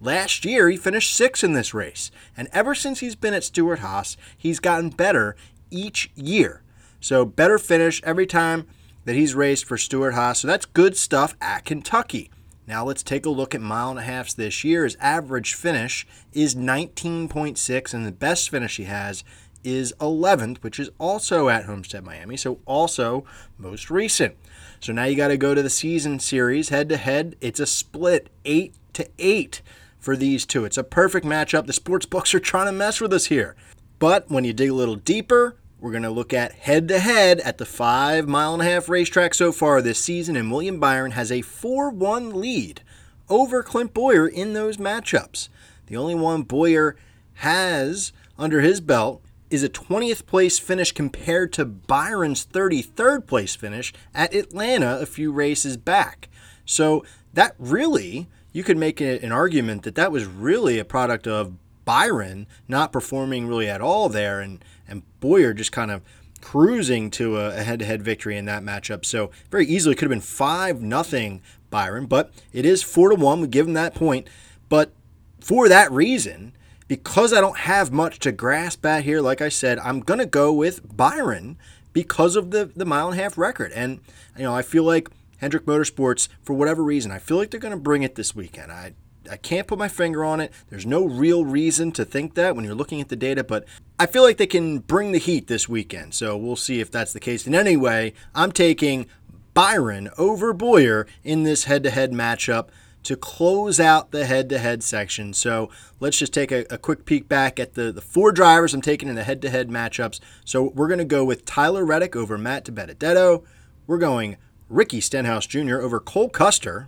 [0.04, 2.12] Last year, he finished sixth in this race.
[2.36, 5.38] And ever since he's been at Stewart Haas, he's gotten better
[5.72, 6.62] each year.
[7.00, 8.68] So, better finish every time
[9.06, 10.42] that he's raced for Stewart Haas.
[10.42, 12.30] So, that's good stuff at Kentucky.
[12.68, 14.84] Now, let's take a look at mile and a halfs this year.
[14.84, 19.24] His average finish is 19.6, and the best finish he has
[19.64, 22.36] is 11th, which is also at Homestead, Miami.
[22.36, 23.24] So, also
[23.58, 24.36] most recent.
[24.82, 27.38] So now you got to go to the season series head to head.
[27.40, 29.62] It's a split eight to eight
[30.04, 30.66] for these two.
[30.66, 31.66] It's a perfect matchup.
[31.66, 33.56] The sports books are trying to mess with us here.
[34.00, 37.40] But when you dig a little deeper, we're going to look at head to head
[37.40, 41.12] at the five mile and a half racetrack so far this season, and William Byron
[41.12, 42.82] has a 4 1 lead
[43.30, 45.48] over Clint Bowyer in those matchups.
[45.88, 46.98] The only one Bowyer
[47.36, 53.94] has under his belt is a 20th place finish compared to Byron's 33rd place finish
[54.14, 56.28] at Atlanta a few races back.
[56.66, 61.54] So that really, you could make an argument that that was really a product of
[61.86, 66.02] Byron not performing really at all there and, and Bowyer just kind of
[66.40, 69.06] cruising to a head to head victory in that matchup.
[69.06, 73.42] So very easily could have been 5 nothing Byron, but it is 4 to 1.
[73.42, 74.28] We give him that point.
[74.70, 74.92] But
[75.40, 76.54] for that reason,
[76.88, 80.54] because I don't have much to grasp at here, like I said, I'm to go
[80.54, 81.58] with Byron
[81.94, 83.72] because of the, the mile and a half record.
[83.72, 84.02] And,
[84.38, 85.10] you know, I feel like
[85.44, 88.72] Hendrick Motorsports, for whatever reason, I feel like they're going to bring it this weekend.
[88.72, 88.94] I,
[89.30, 90.54] I can't put my finger on it.
[90.70, 93.66] There's no real reason to think that when you're looking at the data, but
[94.00, 96.14] I feel like they can bring the heat this weekend.
[96.14, 97.46] So we'll see if that's the case.
[97.46, 99.06] And anyway, I'm taking
[99.54, 102.70] Byron over Bowyer in this head to head matchup
[103.04, 105.34] to close out the head to head section.
[105.34, 105.70] So
[106.00, 109.10] let's just take a, a, quick peek back at the, the four drivers I'm taking
[109.10, 110.22] in the head to head matchups.
[110.46, 113.44] So we're going to go with Tyler Reddick over Matt DiBenedetto.
[113.88, 114.38] We're going
[114.74, 115.76] Ricky Stenhouse Jr.
[115.76, 116.88] over Cole Custer,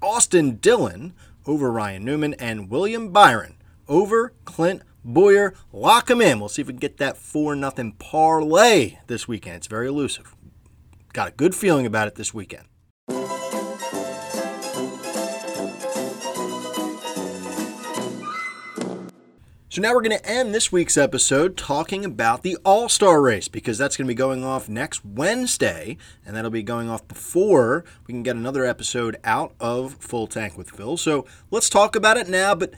[0.00, 1.12] Austin Dillon
[1.44, 3.56] over Ryan Newman, and William Byron
[3.86, 5.52] over Clint Bowyer.
[5.72, 6.40] Lock them in.
[6.40, 9.56] We'll see if we can get that 4 0 parlay this weekend.
[9.56, 10.34] It's very elusive.
[11.12, 12.66] Got a good feeling about it this weekend.
[19.70, 23.46] So now we're going to end this week's episode talking about the All Star race
[23.46, 25.96] because that's going to be going off next Wednesday,
[26.26, 30.58] and that'll be going off before we can get another episode out of Full Tank
[30.58, 30.96] with Phil.
[30.96, 32.56] So let's talk about it now.
[32.56, 32.74] But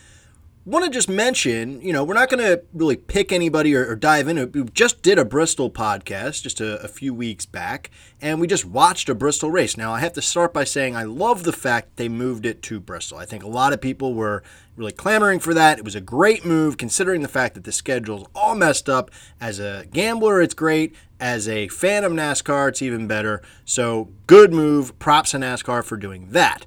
[0.64, 3.96] want to just mention, you know, we're not going to really pick anybody or, or,
[3.96, 4.54] dive it.
[4.54, 7.90] We just did a Bristol podcast just a, a, few weeks back,
[8.20, 9.76] and we just watched a Bristol race.
[9.76, 12.78] Now, I have to start by saying I love the fact they moved it to
[12.78, 13.18] Bristol.
[13.18, 14.44] I think a lot of people were
[14.76, 15.78] really clamoring for that.
[15.78, 19.10] It was a great move considering the fact that the schedule's all messed up.
[19.40, 20.94] As a gambler, it's great.
[21.18, 23.42] As a fan of NASCAR, it's even better.
[23.64, 24.96] So, good move.
[25.00, 26.66] Props to NASCAR for doing that.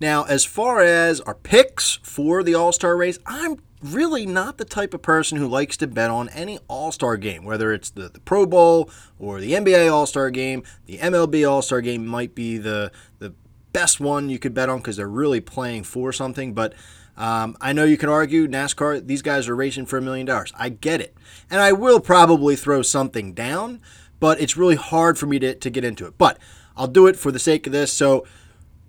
[0.00, 4.64] Now, as far as our picks for the All Star race, I'm really not the
[4.64, 8.08] type of person who likes to bet on any All Star game, whether it's the,
[8.08, 10.62] the Pro Bowl or the NBA All Star game.
[10.86, 13.34] The MLB All Star game might be the, the
[13.72, 16.54] best one you could bet on because they're really playing for something.
[16.54, 16.74] But
[17.16, 20.52] um, I know you can argue NASCAR, these guys are racing for a million dollars.
[20.56, 21.14] I get it.
[21.50, 23.80] And I will probably throw something down,
[24.18, 26.18] but it's really hard for me to, to get into it.
[26.18, 26.38] But
[26.76, 27.92] I'll do it for the sake of this.
[27.92, 28.26] So,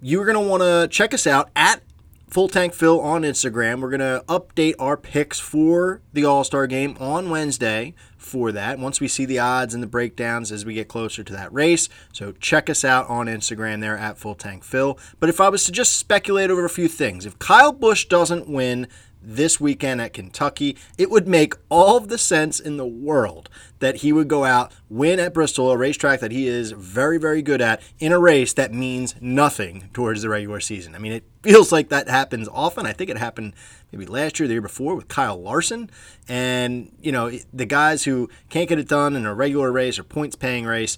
[0.05, 1.81] you're going to want to check us out at
[2.27, 3.81] Full Tank Phil on Instagram.
[3.81, 8.77] We're going to update our picks for the All Star game on Wednesday for that
[8.77, 11.89] once we see the odds and the breakdowns as we get closer to that race.
[12.13, 14.95] So check us out on Instagram there at Full Tank Phil.
[15.19, 18.47] But if I was to just speculate over a few things, if Kyle Busch doesn't
[18.47, 18.87] win
[19.25, 23.49] this weekend at Kentucky, it would make all the sense in the world
[23.79, 27.41] that he would go out, win at Bristol, a racetrack that he is very, very
[27.41, 30.95] good at, in a race that means nothing towards the regular season.
[30.95, 32.85] I mean, it feels like that happens often.
[32.85, 33.53] I think it happened
[33.91, 35.89] maybe last year, the year before with Kyle Larson.
[36.27, 40.03] And, you know, the guys who can't get it done in a regular race or
[40.03, 40.97] points paying race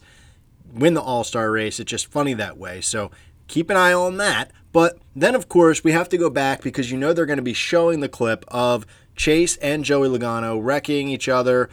[0.73, 1.79] win the All Star race.
[1.79, 2.81] It's just funny that way.
[2.81, 3.11] So
[3.47, 4.51] keep an eye on that.
[4.77, 7.41] But then, of course, we have to go back because you know they're going to
[7.41, 11.71] be showing the clip of Chase and Joey Logano wrecking each other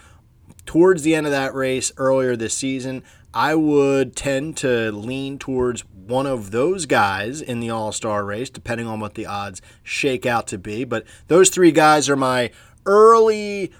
[0.64, 3.02] towards the end of that race earlier this season.
[3.34, 8.48] I would tend to lean towards one of those guys in the All Star race,
[8.48, 10.84] depending on what the odds shake out to be.
[10.84, 12.52] But those three guys are my
[12.86, 13.70] early,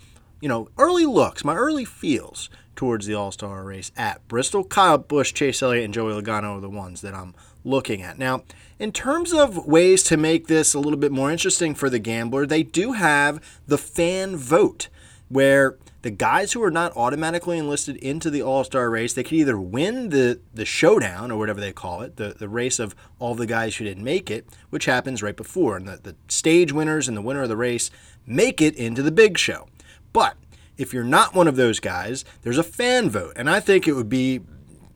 [0.43, 4.65] you know, early looks, my early feels towards the All Star race at Bristol.
[4.65, 8.19] Kyle Busch, Chase Elliott, and Joey Logano are the ones that I'm looking at.
[8.19, 8.43] Now,
[8.79, 12.47] in terms of ways to make this a little bit more interesting for the gambler,
[12.47, 14.89] they do have the fan vote
[15.29, 19.33] where the guys who are not automatically enlisted into the All Star race, they could
[19.33, 23.35] either win the, the showdown or whatever they call it, the, the race of all
[23.35, 25.79] the guys who didn't make it, which happens right before.
[25.79, 27.91] And the, the stage winners and the winner of the race
[28.27, 29.67] make it into the big show.
[30.13, 30.37] But
[30.77, 33.33] if you're not one of those guys, there's a fan vote.
[33.37, 34.43] And I think it would be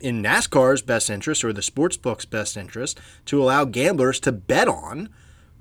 [0.01, 5.09] in NASCAR's best interest or the sportsbook's best interest to allow gamblers to bet on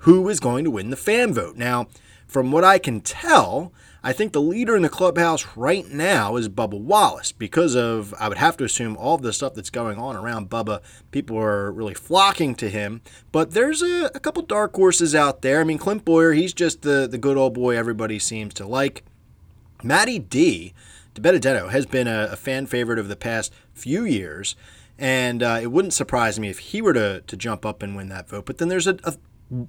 [0.01, 1.55] who is going to win the fan vote.
[1.55, 1.87] Now,
[2.27, 3.71] from what I can tell,
[4.03, 8.29] I think the leader in the clubhouse right now is Bubba Wallace because of, I
[8.29, 10.81] would have to assume, all the stuff that's going on around Bubba.
[11.11, 13.01] People are really flocking to him.
[13.31, 15.61] But there's a, a couple dark horses out there.
[15.61, 19.03] I mean, Clint Bowyer, he's just the, the good old boy everybody seems to like.
[19.83, 20.73] Matty D,
[21.17, 24.55] DiBenedetto, has been a, a fan favorite of the past few years.
[24.99, 28.09] And uh, it wouldn't surprise me if he were to, to jump up and win
[28.09, 28.45] that vote.
[28.45, 29.15] But then there's a, a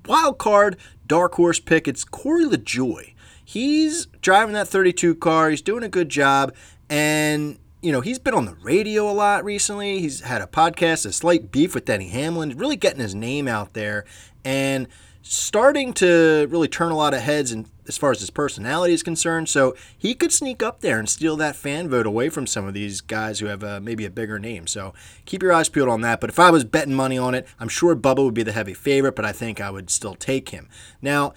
[0.07, 0.77] wild card
[1.07, 1.87] dark horse pick.
[1.87, 3.15] It's Corey LaJoie.
[3.45, 5.51] He's driving that 32 car.
[5.51, 6.55] He's doing a good job.
[6.89, 10.01] And, you know, he's been on the radio a lot recently.
[10.01, 13.75] He's had a podcast, a slight beef with Denny Hamlin, really getting his name out
[13.75, 14.05] there
[14.45, 14.89] and
[15.23, 19.03] starting to really turn a lot of heads and as far as his personality is
[19.03, 19.49] concerned.
[19.49, 22.75] So he could sneak up there and steal that fan vote away from some of
[22.75, 24.67] these guys who have uh, maybe a bigger name.
[24.67, 26.21] So keep your eyes peeled on that.
[26.21, 28.75] But if I was betting money on it, I'm sure Bubba would be the heavy
[28.75, 30.69] favorite, but I think I would still take him.
[31.03, 31.33] Now,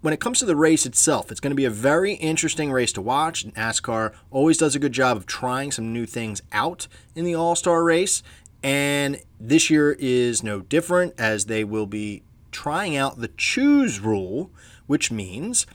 [0.00, 2.92] when it comes to the race itself, it's going to be a very interesting race
[2.94, 3.46] to watch.
[3.46, 7.54] NASCAR always does a good job of trying some new things out in the All
[7.54, 8.22] Star race.
[8.64, 14.50] And this year is no different as they will be trying out the choose rule,
[14.86, 15.66] which means,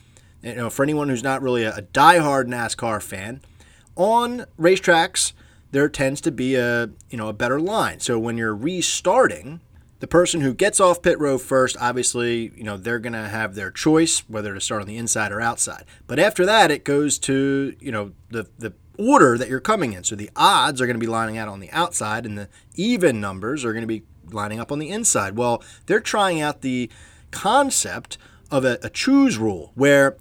[0.48, 3.42] you know, for anyone who's not really a, a diehard NASCAR fan,
[3.96, 5.34] on racetracks
[5.72, 8.00] there tends to be a you know a better line.
[8.00, 9.60] So when you're restarting,
[10.00, 13.56] the person who gets off pit road first, obviously, you know, they're going to have
[13.56, 15.86] their choice whether to start on the inside or outside.
[16.06, 20.04] But after that, it goes to, you know, the, the order that you're coming in.
[20.04, 23.20] So the odds are going to be lining out on the outside, and the even
[23.20, 25.36] numbers are going to be lining up on the inside.
[25.36, 26.90] Well, they're trying out the
[27.32, 28.18] concept
[28.52, 30.18] of a, a choose rule where,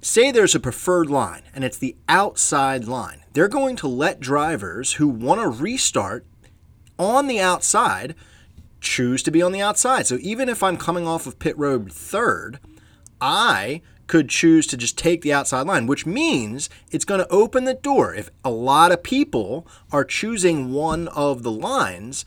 [0.00, 3.22] say, there's a preferred line and it's the outside line.
[3.32, 6.26] They're going to let drivers who want to restart
[6.98, 8.14] on the outside
[8.80, 10.06] choose to be on the outside.
[10.06, 12.58] So even if I'm coming off of pit road third,
[13.20, 17.64] I could choose to just take the outside line, which means it's going to open
[17.64, 18.14] the door.
[18.14, 22.24] If a lot of people are choosing one of the lines,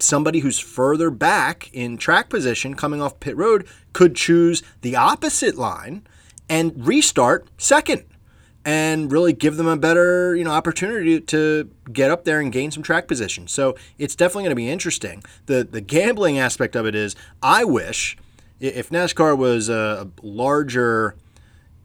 [0.00, 5.56] somebody who's further back in track position coming off pit road could choose the opposite
[5.56, 6.04] line
[6.48, 8.04] and restart second
[8.64, 12.70] and really give them a better you know opportunity to get up there and gain
[12.70, 13.48] some track position.
[13.48, 15.22] So it's definitely going to be interesting.
[15.46, 18.16] The the gambling aspect of it is I wish
[18.60, 21.16] if NASCAR was a larger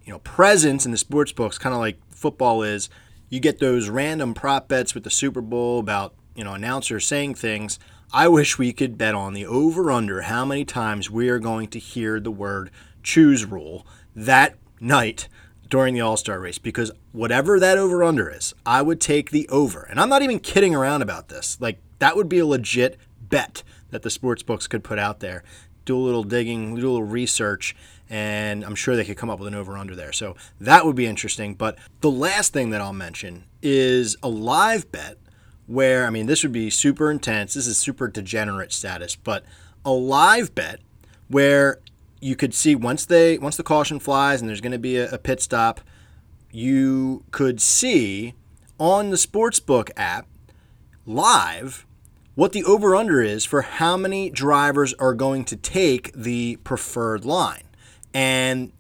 [0.05, 2.89] you know presence in the sports books, kind of like football is.
[3.29, 7.35] You get those random prop bets with the Super Bowl about you know announcers saying
[7.35, 7.79] things.
[8.13, 11.67] I wish we could bet on the over under how many times we are going
[11.69, 12.71] to hear the word
[13.03, 13.85] choose rule
[14.17, 15.29] that night
[15.69, 19.47] during the All Star race because whatever that over under is, I would take the
[19.49, 19.83] over.
[19.83, 21.57] And I'm not even kidding around about this.
[21.61, 25.43] Like, that would be a legit bet that the sports books could put out there.
[25.85, 27.75] Do a little digging, do a little research,
[28.09, 30.11] and I'm sure they could come up with an over under there.
[30.11, 31.53] So that would be interesting.
[31.53, 35.17] But the last thing that I'll mention is a live bet
[35.67, 37.53] where, I mean, this would be super intense.
[37.53, 39.45] This is super degenerate status, but
[39.85, 40.79] a live bet
[41.27, 41.79] where
[42.19, 45.09] you could see once they once the caution flies and there's going to be a,
[45.11, 45.81] a pit stop,
[46.51, 48.33] you could see
[48.79, 50.27] on the sportsbook app
[51.05, 51.85] live
[52.35, 57.25] what the over under is for how many drivers are going to take the preferred
[57.25, 57.63] line.
[58.13, 58.71] And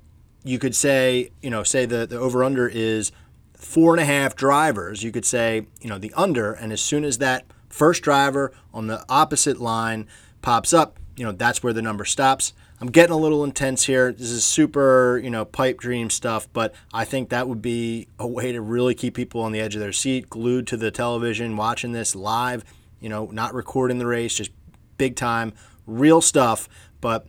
[0.43, 3.11] you could say, you know, say the, the over under is
[3.55, 5.03] four and a half drivers.
[5.03, 8.87] You could say, you know, the under, and as soon as that first driver on
[8.87, 10.07] the opposite line
[10.41, 12.53] pops up, you know, that's where the number stops.
[12.79, 14.11] I'm getting a little intense here.
[14.11, 18.27] This is super, you know, pipe dream stuff, but I think that would be a
[18.27, 21.57] way to really keep people on the edge of their seat, glued to the television,
[21.57, 22.63] watching this live,
[22.99, 24.51] you know, not recording the race, just
[24.97, 25.53] big time,
[25.87, 26.69] real stuff.
[27.01, 27.27] But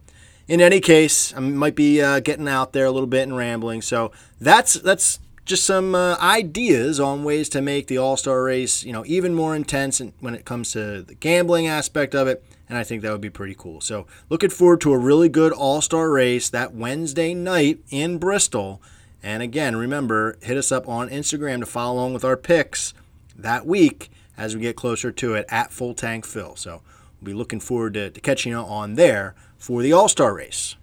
[0.48, 3.80] in any case, I might be uh, getting out there a little bit and rambling.
[3.80, 8.84] So that's that's just some uh, ideas on ways to make the All Star race,
[8.84, 12.44] you know, even more intense when it comes to the gambling aspect of it.
[12.68, 13.80] And I think that would be pretty cool.
[13.80, 18.82] So looking forward to a really good All Star race that Wednesday night in Bristol.
[19.22, 22.94] And again, remember, hit us up on Instagram to follow along with our picks
[23.36, 26.54] that week as we get closer to it at Full Tank Phil.
[26.56, 26.82] So
[27.20, 30.76] we'll be looking forward to, to catching you on there for the All Star race.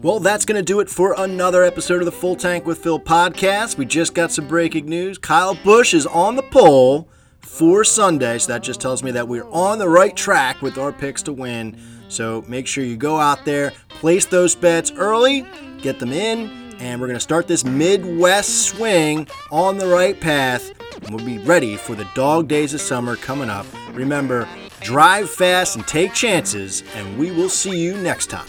[0.00, 2.98] Well, that's going to do it for another episode of the Full Tank with Phil
[2.98, 3.76] podcast.
[3.76, 5.18] We just got some breaking news.
[5.18, 7.08] Kyle Busch is on the pole
[7.44, 10.92] for Sunday, so that just tells me that we're on the right track with our
[10.92, 11.78] picks to win.
[12.08, 15.46] So make sure you go out there, place those bets early,
[15.78, 20.72] get them in, and we're going to start this Midwest swing on the right path.
[21.02, 23.66] And we'll be ready for the dog days of summer coming up.
[23.92, 24.48] Remember,
[24.80, 28.48] drive fast and take chances, and we will see you next time.